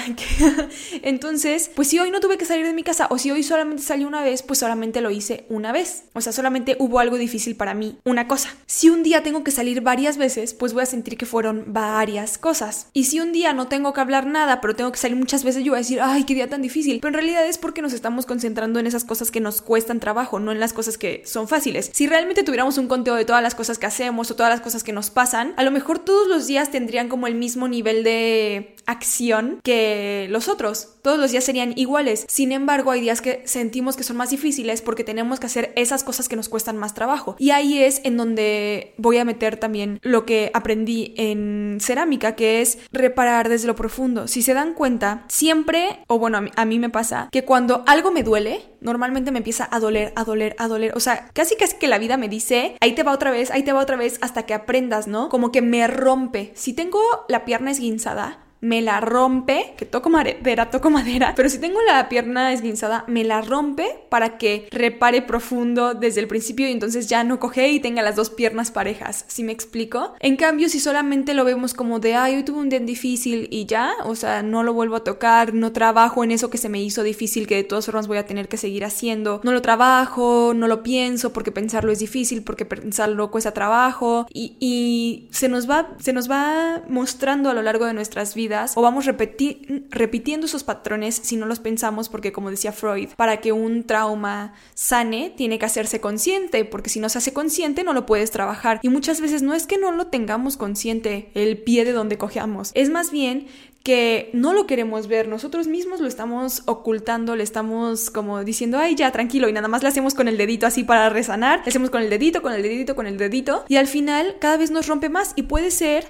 Entonces, 1.02 1.70
pues 1.74 1.88
si 1.88 1.98
hoy 1.98 2.10
no 2.10 2.20
tuve 2.20 2.38
que 2.38 2.46
salir 2.46 2.66
de 2.66 2.72
mi 2.72 2.82
casa 2.82 3.06
o 3.10 3.18
si 3.18 3.30
hoy 3.30 3.42
solamente 3.42 3.82
salí 3.82 4.04
una 4.04 4.22
vez, 4.22 4.42
pues 4.42 4.58
solamente 4.58 5.02
lo 5.02 5.10
hice 5.10 5.44
una 5.50 5.72
vez. 5.72 6.04
O 6.14 6.20
sea, 6.20 6.32
solamente 6.32 6.76
hubo 6.78 7.00
algo 7.00 7.18
difícil 7.18 7.56
para 7.56 7.74
mí, 7.74 7.98
una 8.04 8.28
cosa. 8.28 8.48
Si 8.66 8.88
un 8.88 9.02
día 9.02 9.22
tengo 9.22 9.44
que 9.44 9.50
salir 9.50 9.82
varias 9.82 10.16
veces, 10.16 10.54
pues 10.54 10.72
voy 10.72 10.84
a 10.84 10.86
sentir 10.86 11.18
que 11.18 11.26
fueron 11.26 11.64
varias 11.68 12.38
cosas. 12.38 12.88
Y 12.92 13.04
si 13.04 13.20
un 13.20 13.32
día 13.32 13.52
no 13.52 13.68
tengo 13.68 13.92
que 13.92 14.00
hablar 14.00 14.13
nada, 14.22 14.60
pero 14.60 14.74
tengo 14.74 14.92
que 14.92 14.98
salir 14.98 15.16
muchas 15.16 15.44
veces, 15.44 15.64
yo 15.64 15.72
voy 15.72 15.78
a 15.78 15.82
decir, 15.82 16.00
ay, 16.00 16.24
qué 16.24 16.34
día 16.34 16.48
tan 16.48 16.62
difícil. 16.62 17.00
Pero 17.00 17.08
en 17.08 17.14
realidad 17.14 17.46
es 17.46 17.58
porque 17.58 17.82
nos 17.82 17.92
estamos 17.92 18.26
concentrando 18.26 18.78
en 18.78 18.86
esas 18.86 19.04
cosas 19.04 19.30
que 19.30 19.40
nos 19.40 19.60
cuestan 19.60 20.00
trabajo, 20.00 20.38
no 20.40 20.52
en 20.52 20.60
las 20.60 20.72
cosas 20.72 20.98
que 20.98 21.22
son 21.24 21.48
fáciles. 21.48 21.90
Si 21.92 22.06
realmente 22.06 22.42
tuviéramos 22.42 22.78
un 22.78 22.88
conteo 22.88 23.14
de 23.14 23.24
todas 23.24 23.42
las 23.42 23.54
cosas 23.54 23.78
que 23.78 23.86
hacemos 23.86 24.30
o 24.30 24.36
todas 24.36 24.50
las 24.50 24.60
cosas 24.60 24.84
que 24.84 24.92
nos 24.92 25.10
pasan, 25.10 25.54
a 25.56 25.62
lo 25.64 25.70
mejor 25.70 25.98
todos 25.98 26.28
los 26.28 26.46
días 26.46 26.70
tendrían 26.70 27.08
como 27.08 27.26
el 27.26 27.34
mismo 27.34 27.68
nivel 27.68 28.04
de 28.04 28.76
acción 28.86 29.60
que 29.62 30.26
los 30.30 30.48
otros. 30.48 30.93
Todos 31.04 31.18
los 31.18 31.32
días 31.32 31.44
serían 31.44 31.74
iguales. 31.76 32.24
Sin 32.30 32.50
embargo, 32.50 32.90
hay 32.90 33.02
días 33.02 33.20
que 33.20 33.42
sentimos 33.44 33.94
que 33.94 34.04
son 34.04 34.16
más 34.16 34.30
difíciles 34.30 34.80
porque 34.80 35.04
tenemos 35.04 35.38
que 35.38 35.44
hacer 35.44 35.70
esas 35.76 36.02
cosas 36.02 36.30
que 36.30 36.34
nos 36.36 36.48
cuestan 36.48 36.78
más 36.78 36.94
trabajo. 36.94 37.36
Y 37.38 37.50
ahí 37.50 37.78
es 37.82 38.00
en 38.04 38.16
donde 38.16 38.94
voy 38.96 39.18
a 39.18 39.26
meter 39.26 39.58
también 39.58 39.98
lo 40.00 40.24
que 40.24 40.50
aprendí 40.54 41.12
en 41.18 41.76
cerámica, 41.82 42.36
que 42.36 42.62
es 42.62 42.78
reparar 42.90 43.50
desde 43.50 43.66
lo 43.66 43.76
profundo. 43.76 44.28
Si 44.28 44.40
se 44.40 44.54
dan 44.54 44.72
cuenta, 44.72 45.26
siempre, 45.28 45.98
o 46.06 46.18
bueno, 46.18 46.38
a 46.56 46.64
mí, 46.64 46.78
me 46.78 46.88
pasa, 46.88 47.28
que 47.30 47.44
cuando 47.44 47.84
algo 47.86 48.10
me 48.10 48.22
duele, 48.22 48.62
normalmente 48.80 49.30
me 49.30 49.40
empieza 49.40 49.68
a 49.70 49.80
doler, 49.80 50.14
a 50.16 50.24
doler, 50.24 50.56
a 50.58 50.68
doler. 50.68 50.96
O 50.96 51.00
sea, 51.00 51.28
casi 51.34 51.54
casi 51.56 51.76
que 51.76 51.86
la 51.86 51.98
vida 51.98 52.16
me 52.16 52.30
dice, 52.30 52.78
ahí 52.80 52.94
te 52.94 53.02
va 53.02 53.12
otra 53.12 53.30
vez, 53.30 53.50
ahí 53.50 53.62
te 53.62 53.74
va 53.74 53.82
otra 53.82 53.98
vez, 53.98 54.16
hasta 54.22 54.46
que 54.46 54.54
aprendas, 54.54 55.06
¿no? 55.06 55.28
Como 55.28 55.52
que 55.52 55.60
me 55.60 55.86
rompe. 55.86 56.52
Si 56.54 56.72
tengo 56.72 56.98
la 57.28 57.44
pierna 57.44 57.72
esguinzada, 57.72 58.43
me 58.64 58.80
la 58.80 59.00
rompe, 59.00 59.74
que 59.76 59.84
toco 59.84 60.08
madera, 60.08 60.70
toco 60.70 60.88
madera, 60.88 61.34
pero 61.36 61.50
si 61.50 61.58
tengo 61.58 61.80
la 61.82 62.08
pierna 62.08 62.50
esguinzada, 62.50 63.04
me 63.08 63.22
la 63.22 63.42
rompe 63.42 63.84
para 64.08 64.38
que 64.38 64.68
repare 64.70 65.20
profundo 65.20 65.92
desde 65.92 66.22
el 66.22 66.28
principio 66.28 66.66
y 66.66 66.72
entonces 66.72 67.06
ya 67.06 67.24
no 67.24 67.38
coge 67.38 67.68
y 67.68 67.80
tenga 67.80 68.00
las 68.00 68.16
dos 68.16 68.30
piernas 68.30 68.70
parejas, 68.70 69.26
¿sí 69.28 69.44
me 69.44 69.52
explico? 69.52 70.14
En 70.18 70.36
cambio, 70.36 70.70
si 70.70 70.80
solamente 70.80 71.34
lo 71.34 71.44
vemos 71.44 71.74
como 71.74 72.00
de, 72.00 72.14
ay, 72.14 72.36
hoy 72.36 72.42
tuve 72.42 72.58
un 72.58 72.70
día 72.70 72.80
difícil 72.80 73.48
y 73.50 73.66
ya, 73.66 73.92
o 74.04 74.14
sea, 74.14 74.42
no 74.42 74.62
lo 74.62 74.72
vuelvo 74.72 74.96
a 74.96 75.04
tocar, 75.04 75.52
no 75.52 75.72
trabajo 75.72 76.24
en 76.24 76.30
eso 76.30 76.48
que 76.48 76.56
se 76.56 76.70
me 76.70 76.82
hizo 76.82 77.02
difícil, 77.02 77.46
que 77.46 77.56
de 77.56 77.64
todas 77.64 77.84
formas 77.84 78.08
voy 78.08 78.16
a 78.16 78.24
tener 78.24 78.48
que 78.48 78.56
seguir 78.56 78.86
haciendo, 78.86 79.42
no 79.44 79.52
lo 79.52 79.60
trabajo, 79.60 80.52
no 80.56 80.68
lo 80.68 80.82
pienso 80.82 81.34
porque 81.34 81.52
pensarlo 81.52 81.92
es 81.92 81.98
difícil, 81.98 82.42
porque 82.42 82.64
pensarlo 82.64 83.30
cuesta 83.30 83.52
trabajo 83.52 84.26
y, 84.32 84.56
y 84.58 85.28
se 85.32 85.50
nos 85.50 85.68
va, 85.68 85.90
se 85.98 86.14
nos 86.14 86.30
va 86.30 86.82
mostrando 86.88 87.50
a 87.50 87.54
lo 87.54 87.60
largo 87.60 87.84
de 87.84 87.92
nuestras 87.92 88.34
vidas 88.34 88.53
o 88.74 88.82
vamos 88.82 89.06
repitiendo 89.06 90.46
esos 90.46 90.64
patrones 90.64 91.14
si 91.14 91.36
no 91.36 91.46
los 91.46 91.60
pensamos 91.60 92.08
porque 92.08 92.32
como 92.32 92.50
decía 92.50 92.72
Freud, 92.72 93.10
para 93.16 93.38
que 93.38 93.52
un 93.52 93.84
trauma 93.84 94.54
sane 94.74 95.32
tiene 95.36 95.58
que 95.58 95.66
hacerse 95.66 96.00
consciente 96.00 96.64
porque 96.64 96.90
si 96.90 97.00
no 97.00 97.08
se 97.08 97.18
hace 97.18 97.32
consciente 97.32 97.84
no 97.84 97.92
lo 97.92 98.06
puedes 98.06 98.30
trabajar. 98.30 98.80
Y 98.82 98.88
muchas 98.88 99.20
veces 99.20 99.42
no 99.42 99.54
es 99.54 99.66
que 99.66 99.78
no 99.78 99.92
lo 99.92 100.06
tengamos 100.06 100.56
consciente 100.56 101.30
el 101.34 101.58
pie 101.58 101.84
de 101.84 101.92
donde 101.92 102.18
cojeamos, 102.18 102.70
es 102.74 102.90
más 102.90 103.10
bien 103.10 103.46
que 103.84 104.30
no 104.32 104.54
lo 104.54 104.66
queremos 104.66 105.08
ver, 105.08 105.28
nosotros 105.28 105.66
mismos 105.66 106.00
lo 106.00 106.08
estamos 106.08 106.62
ocultando, 106.64 107.36
le 107.36 107.44
estamos 107.44 108.08
como 108.08 108.42
diciendo, 108.42 108.78
ay, 108.78 108.94
ya, 108.94 109.12
tranquilo, 109.12 109.46
y 109.46 109.52
nada 109.52 109.68
más 109.68 109.82
le 109.82 109.90
hacemos 109.90 110.14
con 110.14 110.26
el 110.26 110.38
dedito 110.38 110.66
así 110.66 110.84
para 110.84 111.10
resanar, 111.10 111.60
le 111.64 111.68
hacemos 111.68 111.90
con 111.90 112.00
el 112.00 112.08
dedito, 112.08 112.40
con 112.40 112.54
el 112.54 112.62
dedito, 112.62 112.96
con 112.96 113.06
el 113.06 113.18
dedito, 113.18 113.66
y 113.68 113.76
al 113.76 113.86
final 113.86 114.36
cada 114.40 114.56
vez 114.56 114.70
nos 114.70 114.88
rompe 114.88 115.10
más. 115.10 115.34
Y 115.36 115.42
puede 115.42 115.70
ser 115.70 116.06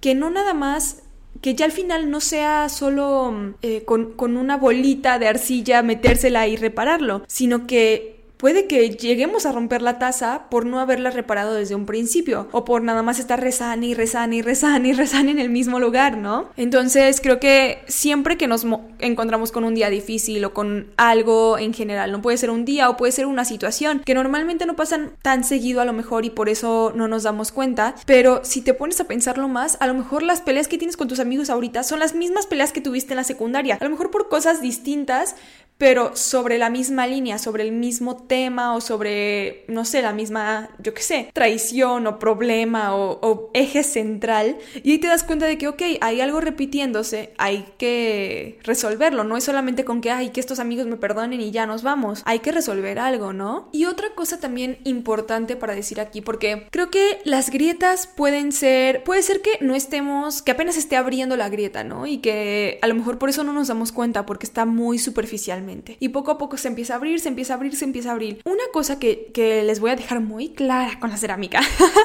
que 0.00 0.16
no 0.16 0.30
nada 0.30 0.52
más 0.52 1.04
que 1.42 1.54
ya 1.54 1.66
al 1.66 1.72
final 1.72 2.10
no 2.10 2.20
sea 2.20 2.68
solo 2.68 3.54
eh, 3.60 3.82
con, 3.84 4.12
con 4.12 4.36
una 4.36 4.56
bolita 4.56 5.18
de 5.18 5.28
arcilla 5.28 5.82
metérsela 5.82 6.46
y 6.46 6.56
repararlo, 6.56 7.24
sino 7.26 7.66
que 7.66 8.21
puede 8.42 8.66
que 8.66 8.90
lleguemos 8.90 9.46
a 9.46 9.52
romper 9.52 9.82
la 9.82 10.00
taza 10.00 10.46
por 10.50 10.66
no 10.66 10.80
haberla 10.80 11.10
reparado 11.10 11.54
desde 11.54 11.76
un 11.76 11.86
principio 11.86 12.48
o 12.50 12.64
por 12.64 12.82
nada 12.82 13.00
más 13.00 13.20
estar 13.20 13.40
rezando 13.40 13.86
y 13.86 13.94
rezando 13.94 14.34
y 14.34 14.42
rezando 14.42 14.88
y 14.88 14.92
rezando 14.92 15.30
en 15.30 15.38
el 15.38 15.48
mismo 15.48 15.78
lugar, 15.78 16.16
¿no? 16.16 16.48
Entonces 16.56 17.20
creo 17.20 17.38
que 17.38 17.78
siempre 17.86 18.36
que 18.36 18.48
nos 18.48 18.66
encontramos 18.98 19.52
con 19.52 19.62
un 19.62 19.76
día 19.76 19.90
difícil 19.90 20.44
o 20.44 20.52
con 20.52 20.88
algo 20.96 21.56
en 21.56 21.72
general, 21.72 22.10
no 22.10 22.20
puede 22.20 22.36
ser 22.36 22.50
un 22.50 22.64
día 22.64 22.90
o 22.90 22.96
puede 22.96 23.12
ser 23.12 23.26
una 23.26 23.44
situación 23.44 24.02
que 24.04 24.12
normalmente 24.12 24.66
no 24.66 24.74
pasan 24.74 25.12
tan 25.22 25.44
seguido 25.44 25.80
a 25.80 25.84
lo 25.84 25.92
mejor 25.92 26.24
y 26.24 26.30
por 26.30 26.48
eso 26.48 26.92
no 26.96 27.06
nos 27.06 27.22
damos 27.22 27.52
cuenta, 27.52 27.94
pero 28.06 28.40
si 28.42 28.60
te 28.60 28.74
pones 28.74 29.00
a 29.00 29.04
pensarlo 29.04 29.46
más, 29.46 29.76
a 29.78 29.86
lo 29.86 29.94
mejor 29.94 30.24
las 30.24 30.40
peleas 30.40 30.66
que 30.66 30.78
tienes 30.78 30.96
con 30.96 31.06
tus 31.06 31.20
amigos 31.20 31.48
ahorita 31.48 31.84
son 31.84 32.00
las 32.00 32.16
mismas 32.16 32.46
peleas 32.48 32.72
que 32.72 32.80
tuviste 32.80 33.12
en 33.12 33.18
la 33.18 33.24
secundaria, 33.24 33.78
a 33.80 33.84
lo 33.84 33.90
mejor 33.90 34.10
por 34.10 34.28
cosas 34.28 34.60
distintas, 34.60 35.36
pero 35.78 36.16
sobre 36.16 36.58
la 36.58 36.70
misma 36.70 37.06
línea, 37.06 37.38
sobre 37.38 37.62
el 37.62 37.72
mismo 37.72 38.16
tema 38.16 38.31
o 38.32 38.80
sobre, 38.80 39.64
no 39.68 39.84
sé, 39.84 40.00
la 40.00 40.12
misma, 40.12 40.70
yo 40.78 40.94
qué 40.94 41.02
sé, 41.02 41.30
traición 41.34 42.06
o 42.06 42.18
problema 42.18 42.96
o, 42.96 43.50
eje 43.54 43.82
central. 43.82 44.56
Y 44.82 44.92
ahí 44.92 44.98
te 44.98 45.08
das 45.08 45.22
cuenta 45.22 45.46
de 45.46 45.58
que, 45.58 45.68
ok, 45.68 45.82
hay 46.00 46.20
algo 46.20 46.40
repitiéndose, 46.40 47.34
hay 47.36 47.66
que 47.76 48.58
resolverlo. 48.62 49.24
No 49.24 49.36
es 49.36 49.44
solamente 49.44 49.84
con 49.84 50.00
que, 50.00 50.10
ay, 50.10 50.30
que 50.30 50.40
estos 50.40 50.60
amigos 50.60 50.86
me 50.86 50.96
perdonen 50.96 51.40
y 51.40 51.50
ya 51.50 51.66
nos 51.66 51.82
vamos. 51.82 52.22
Hay 52.24 52.38
que 52.38 52.52
resolver 52.52 52.98
algo, 52.98 53.32
¿no? 53.32 53.68
Y 53.72 53.84
otra 53.84 54.14
cosa 54.14 54.40
también 54.40 54.78
importante 54.84 55.56
para 55.56 55.74
decir 55.74 56.00
aquí, 56.00 56.22
porque 56.22 56.68
creo 56.70 56.90
que 56.90 57.20
las 57.24 57.50
grietas 57.50 58.06
pueden 58.06 58.52
ser, 58.52 59.04
puede 59.04 59.22
ser 59.22 59.42
que 59.42 59.58
no 59.60 59.74
estemos, 59.74 60.40
que 60.40 60.52
apenas 60.52 60.76
esté 60.76 60.96
abriendo 60.96 61.36
la 61.36 61.50
grieta, 61.50 61.84
¿no? 61.84 62.06
Y 62.06 62.18
que 62.18 62.78
a 62.80 62.86
lo 62.86 62.94
mejor 62.94 63.18
por 63.18 63.28
eso 63.28 63.44
no 63.44 63.52
nos 63.52 63.68
damos 63.68 63.92
cuenta, 63.92 64.24
porque 64.24 64.46
está 64.46 64.64
muy 64.64 64.98
superficialmente. 64.98 65.96
Y 66.00 66.08
poco 66.08 66.30
a 66.30 66.38
poco 66.38 66.56
se 66.56 66.68
empieza 66.68 66.94
a 66.94 66.96
abrir, 66.96 67.20
se 67.20 67.28
empieza 67.28 67.52
a 67.52 67.56
abrir, 67.56 67.76
se 67.76 67.84
empieza 67.84 68.08
a 68.08 68.12
abrir. 68.12 68.21
Una 68.44 68.64
cosa 68.72 68.98
que, 68.98 69.30
que 69.32 69.62
les 69.62 69.80
voy 69.80 69.90
a 69.90 69.96
dejar 69.96 70.20
muy 70.20 70.50
clara 70.50 70.98
con 71.00 71.10
la 71.10 71.16
cerámica 71.16 71.60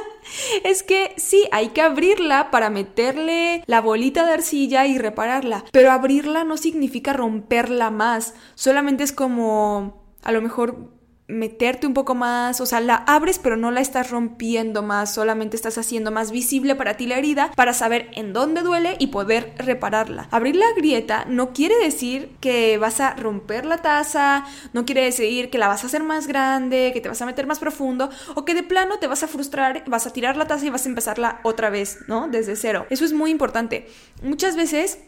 es 0.63 0.83
que 0.83 1.13
sí, 1.17 1.47
hay 1.51 1.69
que 1.69 1.81
abrirla 1.81 2.51
para 2.51 2.69
meterle 2.69 3.63
la 3.65 3.81
bolita 3.81 4.25
de 4.25 4.33
arcilla 4.33 4.85
y 4.85 4.97
repararla. 4.97 5.65
Pero 5.71 5.91
abrirla 5.91 6.43
no 6.43 6.57
significa 6.57 7.13
romperla 7.13 7.91
más. 7.91 8.33
Solamente 8.55 9.03
es 9.03 9.11
como 9.11 10.03
a 10.23 10.31
lo 10.31 10.41
mejor 10.41 10.96
meterte 11.27 11.87
un 11.87 11.93
poco 11.93 12.15
más, 12.15 12.61
o 12.61 12.65
sea, 12.65 12.79
la 12.79 12.95
abres 12.95 13.39
pero 13.39 13.57
no 13.57 13.71
la 13.71 13.81
estás 13.81 14.11
rompiendo 14.11 14.81
más, 14.81 15.13
solamente 15.13 15.57
estás 15.57 15.77
haciendo 15.77 16.11
más 16.11 16.31
visible 16.31 16.75
para 16.75 16.95
ti 16.95 17.05
la 17.05 17.17
herida 17.17 17.51
para 17.55 17.73
saber 17.73 18.09
en 18.13 18.33
dónde 18.33 18.61
duele 18.61 18.95
y 18.99 19.07
poder 19.07 19.53
repararla. 19.57 20.29
Abrir 20.31 20.55
la 20.55 20.71
grieta 20.75 21.25
no 21.27 21.51
quiere 21.53 21.75
decir 21.77 22.31
que 22.39 22.77
vas 22.77 23.01
a 23.01 23.13
romper 23.15 23.65
la 23.65 23.79
taza, 23.79 24.45
no 24.73 24.85
quiere 24.85 25.03
decir 25.03 25.49
que 25.49 25.57
la 25.57 25.67
vas 25.67 25.83
a 25.83 25.87
hacer 25.87 26.03
más 26.03 26.27
grande, 26.27 26.91
que 26.93 27.01
te 27.01 27.09
vas 27.09 27.21
a 27.21 27.25
meter 27.25 27.45
más 27.45 27.59
profundo 27.59 28.09
o 28.35 28.45
que 28.45 28.55
de 28.55 28.63
plano 28.63 28.99
te 28.99 29.07
vas 29.07 29.23
a 29.23 29.27
frustrar, 29.27 29.83
vas 29.87 30.07
a 30.07 30.13
tirar 30.13 30.37
la 30.37 30.47
taza 30.47 30.65
y 30.65 30.69
vas 30.69 30.85
a 30.85 30.89
empezarla 30.89 31.41
otra 31.43 31.69
vez, 31.69 31.99
¿no? 32.07 32.27
Desde 32.29 32.55
cero. 32.55 32.85
Eso 32.89 33.03
es 33.03 33.11
muy 33.13 33.31
importante. 33.31 33.87
Muchas 34.23 34.55
veces 34.55 34.99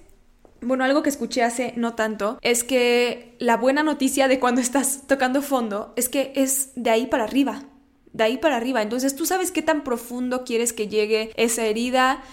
bueno, 0.62 0.84
algo 0.84 1.04
que 1.04 1.10
escuché 1.10 1.43
hace 1.43 1.74
no 1.76 1.95
tanto 1.95 2.38
es 2.41 2.63
que 2.63 3.36
la 3.39 3.58
buena 3.58 3.84
noticia 3.84 4.28
de 4.28 4.39
cuando 4.39 4.62
estás 4.62 5.08
tocando 5.08 5.41
fondo 5.41 5.93
es 5.95 6.10
que 6.10 6.34
es 6.36 6.72
de 6.76 6.89
ahí 6.89 7.08
para 7.08 7.24
arriba, 7.24 7.63
de 8.13 8.24
ahí 8.24 8.38
para 8.38 8.58
arriba. 8.58 8.82
Entonces 8.82 9.15
tú 9.15 9.26
sabes 9.26 9.52
qué 9.52 9.62
tan 9.62 9.84
profundo 9.84 10.43
quieres 10.43 10.74
que 10.74 10.88
llegue 10.88 11.32
esa 11.36 11.65
herida 11.65 12.24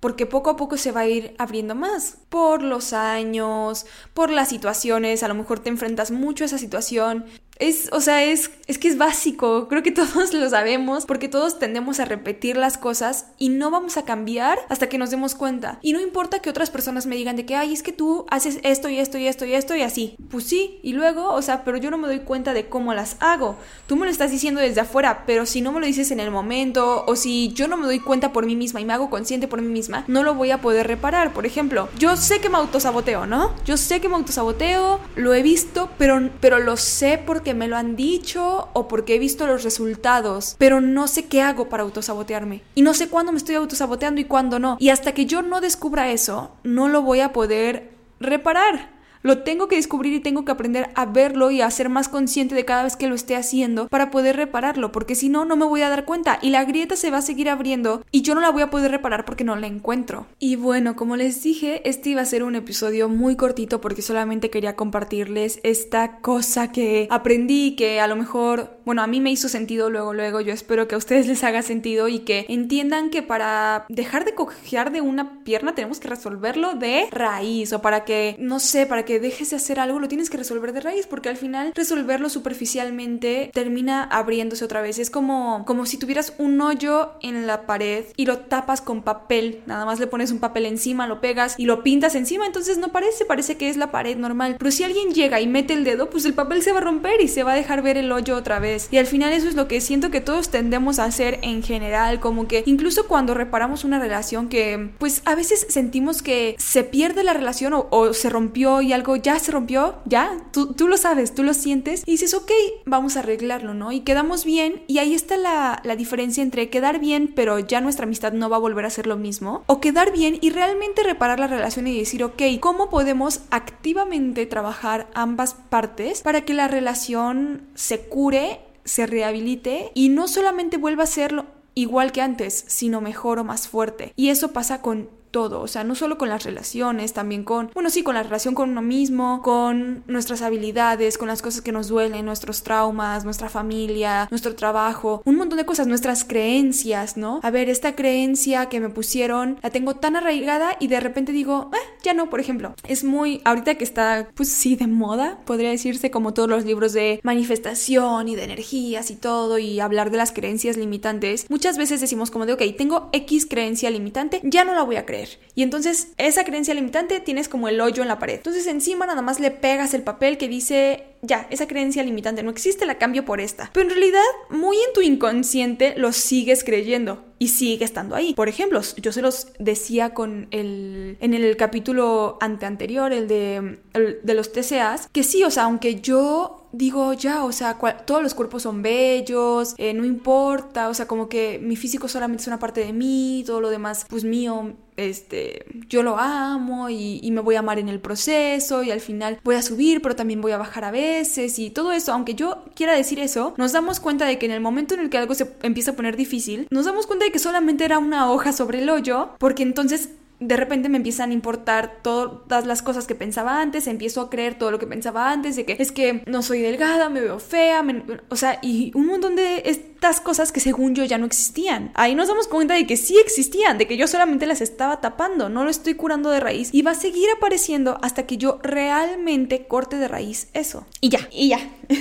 porque 0.00 0.26
poco 0.26 0.50
a 0.50 0.56
poco 0.56 0.76
se 0.76 0.92
va 0.92 1.00
a 1.00 1.08
ir 1.08 1.34
abriendo 1.38 1.74
más 1.74 2.18
por 2.28 2.62
los 2.62 2.92
años, 2.92 3.86
por 4.14 4.30
las 4.30 4.48
situaciones, 4.48 5.22
a 5.22 5.28
lo 5.28 5.34
mejor 5.34 5.60
te 5.60 5.70
enfrentas 5.70 6.10
mucho 6.10 6.44
a 6.44 6.46
esa 6.46 6.58
situación 6.58 7.24
es, 7.58 7.88
o 7.92 8.00
sea, 8.00 8.22
es, 8.24 8.50
es 8.66 8.78
que 8.78 8.88
es 8.88 8.98
básico, 8.98 9.68
creo 9.68 9.82
que 9.82 9.90
todos 9.92 10.32
lo 10.34 10.48
sabemos, 10.48 11.06
porque 11.06 11.28
todos 11.28 11.58
tendemos 11.58 12.00
a 12.00 12.04
repetir 12.04 12.56
las 12.56 12.78
cosas 12.78 13.26
y 13.38 13.48
no 13.48 13.70
vamos 13.70 13.96
a 13.96 14.04
cambiar 14.04 14.58
hasta 14.68 14.88
que 14.88 14.98
nos 14.98 15.10
demos 15.10 15.34
cuenta. 15.34 15.78
Y 15.82 15.92
no 15.92 16.00
importa 16.00 16.40
que 16.40 16.50
otras 16.50 16.70
personas 16.70 17.06
me 17.06 17.16
digan 17.16 17.36
de 17.36 17.46
que, 17.46 17.56
ay, 17.56 17.72
es 17.72 17.82
que 17.82 17.92
tú 17.92 18.26
haces 18.30 18.58
esto 18.62 18.88
y 18.88 18.98
esto 18.98 19.18
y 19.18 19.26
esto 19.26 19.44
y 19.44 19.54
esto 19.54 19.76
y 19.76 19.82
así. 19.82 20.16
Pues 20.30 20.44
sí, 20.44 20.78
y 20.82 20.92
luego, 20.92 21.32
o 21.32 21.42
sea, 21.42 21.64
pero 21.64 21.76
yo 21.76 21.90
no 21.90 21.98
me 21.98 22.08
doy 22.08 22.20
cuenta 22.20 22.52
de 22.52 22.68
cómo 22.68 22.94
las 22.94 23.16
hago. 23.20 23.56
Tú 23.86 23.96
me 23.96 24.06
lo 24.06 24.10
estás 24.10 24.30
diciendo 24.30 24.60
desde 24.60 24.80
afuera, 24.80 25.24
pero 25.26 25.46
si 25.46 25.60
no 25.60 25.72
me 25.72 25.80
lo 25.80 25.86
dices 25.86 26.10
en 26.10 26.20
el 26.20 26.30
momento 26.30 27.04
o 27.06 27.16
si 27.16 27.52
yo 27.52 27.68
no 27.68 27.76
me 27.76 27.86
doy 27.86 28.00
cuenta 28.00 28.32
por 28.32 28.46
mí 28.46 28.56
misma 28.56 28.80
y 28.80 28.84
me 28.84 28.92
hago 28.92 29.10
consciente 29.10 29.48
por 29.48 29.62
mí 29.62 29.68
misma, 29.68 30.04
no 30.08 30.22
lo 30.22 30.34
voy 30.34 30.50
a 30.50 30.60
poder 30.60 30.86
reparar. 30.86 31.32
Por 31.32 31.46
ejemplo, 31.46 31.88
yo 31.98 32.16
sé 32.16 32.40
que 32.40 32.48
me 32.48 32.58
autosaboteo, 32.58 33.26
¿no? 33.26 33.54
Yo 33.64 33.76
sé 33.76 34.00
que 34.00 34.08
me 34.08 34.16
autosaboteo, 34.16 35.00
lo 35.14 35.34
he 35.34 35.42
visto, 35.42 35.90
pero, 35.98 36.30
pero 36.40 36.58
lo 36.58 36.76
sé 36.76 37.22
porque 37.24 37.45
que 37.46 37.54
me 37.54 37.68
lo 37.68 37.76
han 37.76 37.94
dicho 37.94 38.70
o 38.72 38.88
porque 38.88 39.14
he 39.14 39.18
visto 39.20 39.46
los 39.46 39.62
resultados, 39.62 40.56
pero 40.58 40.80
no 40.80 41.06
sé 41.06 41.26
qué 41.26 41.42
hago 41.42 41.68
para 41.68 41.84
autosabotearme. 41.84 42.62
Y 42.74 42.82
no 42.82 42.92
sé 42.92 43.08
cuándo 43.08 43.30
me 43.30 43.38
estoy 43.38 43.54
autosaboteando 43.54 44.20
y 44.20 44.24
cuándo 44.24 44.58
no. 44.58 44.76
Y 44.80 44.88
hasta 44.88 45.14
que 45.14 45.26
yo 45.26 45.42
no 45.42 45.60
descubra 45.60 46.10
eso, 46.10 46.50
no 46.64 46.88
lo 46.88 47.02
voy 47.02 47.20
a 47.20 47.32
poder 47.32 47.92
reparar. 48.18 48.95
Lo 49.26 49.38
tengo 49.38 49.66
que 49.66 49.74
descubrir 49.74 50.12
y 50.12 50.20
tengo 50.20 50.44
que 50.44 50.52
aprender 50.52 50.90
a 50.94 51.04
verlo 51.04 51.50
y 51.50 51.60
a 51.60 51.68
ser 51.68 51.88
más 51.88 52.08
consciente 52.08 52.54
de 52.54 52.64
cada 52.64 52.84
vez 52.84 52.94
que 52.94 53.08
lo 53.08 53.16
esté 53.16 53.34
haciendo 53.34 53.88
para 53.88 54.12
poder 54.12 54.36
repararlo, 54.36 54.92
porque 54.92 55.16
si 55.16 55.28
no, 55.28 55.44
no 55.44 55.56
me 55.56 55.64
voy 55.64 55.82
a 55.82 55.88
dar 55.88 56.04
cuenta 56.04 56.38
y 56.42 56.50
la 56.50 56.64
grieta 56.64 56.94
se 56.94 57.10
va 57.10 57.18
a 57.18 57.22
seguir 57.22 57.50
abriendo 57.50 58.04
y 58.12 58.22
yo 58.22 58.36
no 58.36 58.40
la 58.40 58.50
voy 58.50 58.62
a 58.62 58.70
poder 58.70 58.92
reparar 58.92 59.24
porque 59.24 59.42
no 59.42 59.56
la 59.56 59.66
encuentro. 59.66 60.28
Y 60.38 60.54
bueno, 60.54 60.94
como 60.94 61.16
les 61.16 61.42
dije, 61.42 61.82
este 61.88 62.10
iba 62.10 62.20
a 62.20 62.24
ser 62.24 62.44
un 62.44 62.54
episodio 62.54 63.08
muy 63.08 63.34
cortito 63.34 63.80
porque 63.80 64.00
solamente 64.00 64.48
quería 64.48 64.76
compartirles 64.76 65.58
esta 65.64 66.20
cosa 66.20 66.70
que 66.70 67.08
aprendí 67.10 67.74
que 67.74 67.98
a 67.98 68.06
lo 68.06 68.14
mejor, 68.14 68.75
bueno, 68.86 69.02
a 69.02 69.08
mí 69.08 69.20
me 69.20 69.32
hizo 69.32 69.48
sentido 69.48 69.90
luego, 69.90 70.14
luego, 70.14 70.40
yo 70.40 70.52
espero 70.52 70.86
que 70.86 70.94
a 70.94 70.98
ustedes 70.98 71.26
les 71.26 71.42
haga 71.42 71.62
sentido 71.62 72.06
y 72.06 72.20
que 72.20 72.46
entiendan 72.48 73.10
que 73.10 73.20
para 73.20 73.84
dejar 73.88 74.24
de 74.24 74.34
cojear 74.34 74.92
de 74.92 75.00
una 75.00 75.42
pierna 75.42 75.74
tenemos 75.74 75.98
que 75.98 76.06
resolverlo 76.06 76.76
de 76.76 77.08
raíz 77.10 77.72
o 77.72 77.82
para 77.82 78.04
que, 78.04 78.36
no 78.38 78.60
sé, 78.60 78.86
para 78.86 79.04
que 79.04 79.18
dejes 79.18 79.50
de 79.50 79.56
hacer 79.56 79.80
algo, 79.80 79.98
lo 79.98 80.06
tienes 80.06 80.30
que 80.30 80.36
resolver 80.36 80.72
de 80.72 80.82
raíz, 80.82 81.08
porque 81.08 81.28
al 81.28 81.36
final 81.36 81.72
resolverlo 81.74 82.28
superficialmente 82.28 83.50
termina 83.52 84.04
abriéndose 84.04 84.64
otra 84.64 84.82
vez. 84.82 85.00
Es 85.00 85.10
como, 85.10 85.64
como 85.66 85.84
si 85.84 85.98
tuvieras 85.98 86.34
un 86.38 86.60
hoyo 86.60 87.14
en 87.22 87.48
la 87.48 87.66
pared 87.66 88.04
y 88.16 88.26
lo 88.26 88.38
tapas 88.38 88.82
con 88.82 89.02
papel. 89.02 89.62
Nada 89.66 89.84
más 89.84 89.98
le 89.98 90.06
pones 90.06 90.30
un 90.30 90.38
papel 90.38 90.64
encima, 90.64 91.08
lo 91.08 91.20
pegas 91.20 91.56
y 91.58 91.64
lo 91.64 91.82
pintas 91.82 92.14
encima, 92.14 92.46
entonces 92.46 92.78
no 92.78 92.92
parece, 92.92 93.24
parece 93.24 93.56
que 93.56 93.68
es 93.68 93.76
la 93.76 93.90
pared 93.90 94.16
normal. 94.16 94.54
Pero 94.60 94.70
si 94.70 94.84
alguien 94.84 95.12
llega 95.12 95.40
y 95.40 95.48
mete 95.48 95.72
el 95.72 95.82
dedo, 95.82 96.08
pues 96.08 96.24
el 96.24 96.34
papel 96.34 96.62
se 96.62 96.70
va 96.70 96.78
a 96.78 96.82
romper 96.82 97.20
y 97.20 97.26
se 97.26 97.42
va 97.42 97.54
a 97.54 97.56
dejar 97.56 97.82
ver 97.82 97.96
el 97.96 98.12
hoyo 98.12 98.36
otra 98.36 98.60
vez. 98.60 98.75
Y 98.90 98.98
al 98.98 99.06
final 99.06 99.32
eso 99.32 99.48
es 99.48 99.54
lo 99.54 99.68
que 99.68 99.80
siento 99.80 100.10
que 100.10 100.20
todos 100.20 100.50
tendemos 100.50 100.98
a 100.98 101.04
hacer 101.04 101.38
en 101.42 101.62
general, 101.62 102.20
como 102.20 102.48
que 102.48 102.62
incluso 102.66 103.06
cuando 103.06 103.34
reparamos 103.34 103.84
una 103.84 103.98
relación 103.98 104.48
que 104.48 104.90
pues 104.98 105.22
a 105.24 105.34
veces 105.34 105.66
sentimos 105.68 106.22
que 106.22 106.56
se 106.58 106.84
pierde 106.84 107.24
la 107.24 107.32
relación 107.32 107.72
o, 107.74 108.12
se 108.12 108.30
rompió 108.30 108.82
y 108.82 108.92
algo 108.92 109.16
ya 109.16 109.38
se 109.38 109.52
rompió, 109.52 109.96
ya, 110.04 110.36
tú, 110.52 110.74
tú, 110.74 110.88
lo 110.88 110.96
sabes, 110.96 111.34
tú 111.34 111.42
lo 111.42 111.54
sientes 111.54 112.02
y 112.06 112.12
dices, 112.12 112.34
ok, 112.34 112.50
vamos 112.84 113.16
a 113.16 113.20
arreglarlo, 113.20 113.74
¿no? 113.74 113.92
Y 113.92 114.00
quedamos 114.00 114.44
bien 114.44 114.82
y 114.86 114.98
ahí 114.98 115.14
está 115.14 115.36
la, 115.36 115.80
la 115.84 115.96
diferencia 115.96 116.42
entre 116.42 116.70
quedar 116.70 117.00
bien 117.00 117.32
pero 117.34 117.58
ya 117.58 117.80
nuestra 117.80 118.04
amistad 118.04 118.32
no 118.32 118.48
va 118.48 118.56
a 118.56 118.60
volver 118.60 118.84
a 118.84 118.90
ser 118.90 119.06
lo 119.06 119.16
mismo 119.16 119.62
o 119.66 119.80
quedar 119.80 120.12
bien 120.12 120.38
y 120.40 120.50
realmente 120.50 121.02
reparar 121.02 121.40
la 121.40 121.46
relación 121.46 121.86
y 121.86 121.98
decir, 121.98 122.22
ok, 122.24 122.42
¿cómo 122.60 122.90
podemos 122.90 123.40
activamente 123.50 124.46
trabajar 124.46 125.06
ambas 125.14 125.54
partes 125.54 126.22
para 126.22 126.42
que 126.42 126.54
la 126.54 126.68
relación 126.68 127.62
se 127.74 128.00
cure, 128.00 128.60
se 128.86 129.06
rehabilite 129.06 129.90
y 129.94 130.08
no 130.08 130.28
solamente 130.28 130.78
vuelva 130.78 131.04
a 131.04 131.06
ser 131.06 131.44
igual 131.74 132.10
que 132.10 132.22
antes, 132.22 132.64
sino 132.66 133.02
mejor 133.02 133.38
o 133.38 133.44
más 133.44 133.68
fuerte. 133.68 134.14
Y 134.16 134.30
eso 134.30 134.52
pasa 134.52 134.80
con 134.80 135.10
todo, 135.36 135.60
o 135.60 135.68
sea, 135.68 135.84
no 135.84 135.94
solo 135.94 136.16
con 136.16 136.30
las 136.30 136.44
relaciones, 136.44 137.12
también 137.12 137.44
con, 137.44 137.70
bueno, 137.74 137.90
sí, 137.90 138.02
con 138.02 138.14
la 138.14 138.22
relación 138.22 138.54
con 138.54 138.70
uno 138.70 138.80
mismo, 138.80 139.42
con 139.42 140.02
nuestras 140.06 140.40
habilidades, 140.40 141.18
con 141.18 141.28
las 141.28 141.42
cosas 141.42 141.60
que 141.60 141.72
nos 141.72 141.88
duelen, 141.88 142.24
nuestros 142.24 142.62
traumas, 142.62 143.26
nuestra 143.26 143.50
familia, 143.50 144.28
nuestro 144.30 144.54
trabajo, 144.54 145.20
un 145.26 145.36
montón 145.36 145.58
de 145.58 145.66
cosas, 145.66 145.88
nuestras 145.88 146.24
creencias, 146.24 147.18
¿no? 147.18 147.40
A 147.42 147.50
ver, 147.50 147.68
esta 147.68 147.94
creencia 147.94 148.70
que 148.70 148.80
me 148.80 148.88
pusieron, 148.88 149.58
la 149.62 149.68
tengo 149.68 149.96
tan 149.96 150.16
arraigada 150.16 150.78
y 150.80 150.88
de 150.88 151.00
repente 151.00 151.32
digo, 151.32 151.70
eh, 151.74 151.98
ya 152.02 152.14
no, 152.14 152.30
por 152.30 152.40
ejemplo. 152.40 152.74
Es 152.88 153.04
muy, 153.04 153.42
ahorita 153.44 153.74
que 153.74 153.84
está, 153.84 154.30
pues 154.34 154.48
sí, 154.48 154.74
de 154.74 154.86
moda, 154.86 155.40
podría 155.44 155.68
decirse 155.68 156.10
como 156.10 156.32
todos 156.32 156.48
los 156.48 156.64
libros 156.64 156.94
de 156.94 157.20
manifestación 157.24 158.30
y 158.30 158.36
de 158.36 158.44
energías 158.44 159.10
y 159.10 159.16
todo 159.16 159.58
y 159.58 159.80
hablar 159.80 160.10
de 160.10 160.16
las 160.16 160.32
creencias 160.32 160.78
limitantes, 160.78 161.44
muchas 161.50 161.76
veces 161.76 162.00
decimos 162.00 162.30
como 162.30 162.46
de, 162.46 162.54
ok, 162.54 162.62
tengo 162.78 163.10
X 163.12 163.44
creencia 163.44 163.90
limitante, 163.90 164.40
ya 164.42 164.64
no 164.64 164.74
la 164.74 164.82
voy 164.82 164.96
a 164.96 165.04
creer 165.04 165.25
y 165.56 165.62
entonces 165.62 166.12
esa 166.18 166.44
creencia 166.44 166.74
limitante 166.74 167.18
tienes 167.20 167.48
como 167.48 167.68
el 167.68 167.80
hoyo 167.80 168.02
en 168.02 168.08
la 168.08 168.18
pared. 168.18 168.34
Entonces 168.34 168.66
encima 168.66 169.06
nada 169.06 169.22
más 169.22 169.40
le 169.40 169.50
pegas 169.50 169.94
el 169.94 170.02
papel 170.02 170.36
que 170.36 170.48
dice, 170.48 171.04
ya, 171.22 171.46
esa 171.50 171.66
creencia 171.66 172.02
limitante 172.02 172.42
no 172.42 172.50
existe, 172.50 172.84
la 172.84 172.98
cambio 172.98 173.24
por 173.24 173.40
esta. 173.40 173.70
Pero 173.72 173.86
en 173.86 173.90
realidad, 173.90 174.20
muy 174.50 174.76
en 174.76 174.92
tu 174.92 175.00
inconsciente 175.00 175.94
lo 175.96 176.12
sigues 176.12 176.62
creyendo 176.62 177.24
y 177.38 177.48
sigue 177.48 177.86
estando 177.86 178.14
ahí. 178.14 178.34
Por 178.34 178.50
ejemplo, 178.50 178.80
yo 178.98 179.12
se 179.12 179.22
los 179.22 179.48
decía 179.58 180.12
con 180.12 180.48
el 180.50 181.16
en 181.20 181.32
el 181.32 181.56
capítulo 181.56 182.36
ante 182.40 182.66
anterior, 182.66 183.12
el 183.14 183.26
de, 183.26 183.78
de 184.22 184.34
los 184.34 184.52
TCAs, 184.52 185.08
que 185.08 185.22
sí, 185.22 185.42
o 185.42 185.50
sea, 185.50 185.64
aunque 185.64 186.00
yo 186.00 186.65
digo, 186.76 187.12
ya, 187.14 187.44
o 187.44 187.52
sea, 187.52 187.78
todos 188.04 188.22
los 188.22 188.34
cuerpos 188.34 188.62
son 188.62 188.82
bellos, 188.82 189.74
eh, 189.78 189.94
no 189.94 190.04
importa, 190.04 190.88
o 190.88 190.94
sea, 190.94 191.06
como 191.06 191.28
que 191.28 191.58
mi 191.62 191.76
físico 191.76 192.06
solamente 192.08 192.42
es 192.42 192.46
una 192.46 192.58
parte 192.58 192.84
de 192.84 192.92
mí, 192.92 193.42
todo 193.46 193.60
lo 193.60 193.70
demás, 193.70 194.04
pues 194.08 194.24
mío, 194.24 194.74
este, 194.96 195.66
yo 195.88 196.02
lo 196.02 196.18
amo 196.18 196.88
y, 196.88 197.20
y, 197.22 197.30
me 197.30 197.40
voy 197.40 197.56
a 197.56 197.60
amar 197.60 197.78
en 197.78 197.88
el 197.88 198.00
proceso 198.00 198.82
y 198.82 198.90
al 198.90 199.00
final 199.00 199.40
voy 199.44 199.56
a 199.56 199.62
subir, 199.62 200.00
pero 200.02 200.16
también 200.16 200.40
voy 200.40 200.52
a 200.52 200.58
bajar 200.58 200.84
a 200.84 200.90
veces 200.90 201.58
y 201.58 201.70
todo 201.70 201.92
eso, 201.92 202.12
aunque 202.12 202.34
yo 202.34 202.64
quiera 202.74 202.94
decir 202.94 203.18
eso, 203.18 203.54
nos 203.56 203.72
damos 203.72 204.00
cuenta 204.00 204.26
de 204.26 204.38
que 204.38 204.46
en 204.46 204.52
el 204.52 204.60
momento 204.60 204.94
en 204.94 205.00
el 205.00 205.10
que 205.10 205.18
algo 205.18 205.34
se 205.34 205.54
empieza 205.62 205.92
a 205.92 205.96
poner 205.96 206.16
difícil, 206.16 206.66
nos 206.70 206.84
damos 206.84 207.06
cuenta 207.06 207.24
de 207.26 207.32
que 207.32 207.38
solamente 207.38 207.84
era 207.84 207.98
una 207.98 208.30
hoja 208.30 208.52
sobre 208.52 208.82
el 208.82 208.88
hoyo, 208.88 209.30
porque 209.38 209.62
entonces 209.62 210.10
de 210.38 210.56
repente 210.56 210.88
me 210.88 210.98
empiezan 210.98 211.30
a 211.30 211.32
importar 211.32 212.00
todas 212.02 212.66
las 212.66 212.82
cosas 212.82 213.06
que 213.06 213.14
pensaba 213.14 213.60
antes, 213.60 213.86
empiezo 213.86 214.20
a 214.20 214.30
creer 214.30 214.58
todo 214.58 214.70
lo 214.70 214.78
que 214.78 214.86
pensaba 214.86 215.30
antes, 215.30 215.56
de 215.56 215.64
que 215.64 215.76
es 215.78 215.92
que 215.92 216.22
no 216.26 216.42
soy 216.42 216.60
delgada, 216.60 217.08
me 217.08 217.20
veo 217.20 217.38
fea, 217.38 217.84
o 218.28 218.36
sea, 218.36 218.58
y 218.62 218.92
un 218.94 219.06
montón 219.06 219.36
de 219.36 219.62
estas 219.64 220.20
cosas 220.20 220.52
que 220.52 220.60
según 220.60 220.94
yo 220.94 221.04
ya 221.04 221.18
no 221.18 221.26
existían. 221.26 221.90
Ahí 221.94 222.14
nos 222.14 222.28
damos 222.28 222.48
cuenta 222.48 222.74
de 222.74 222.86
que 222.86 222.96
sí 222.96 223.16
existían, 223.18 223.78
de 223.78 223.86
que 223.86 223.96
yo 223.96 224.06
solamente 224.06 224.46
las 224.46 224.60
estaba 224.60 225.00
tapando, 225.00 225.48
no 225.48 225.64
lo 225.64 225.70
estoy 225.70 225.94
curando 225.94 226.30
de 226.30 226.40
raíz 226.40 226.68
y 226.72 226.82
va 226.82 226.90
a 226.90 226.94
seguir 226.94 227.28
apareciendo 227.36 227.98
hasta 228.02 228.26
que 228.26 228.36
yo 228.36 228.58
realmente 228.62 229.66
corte 229.66 229.96
de 229.96 230.08
raíz 230.08 230.48
eso. 230.52 230.86
Y 231.00 231.08
ya, 231.08 231.28
y 231.32 231.48
ya. 231.48 231.60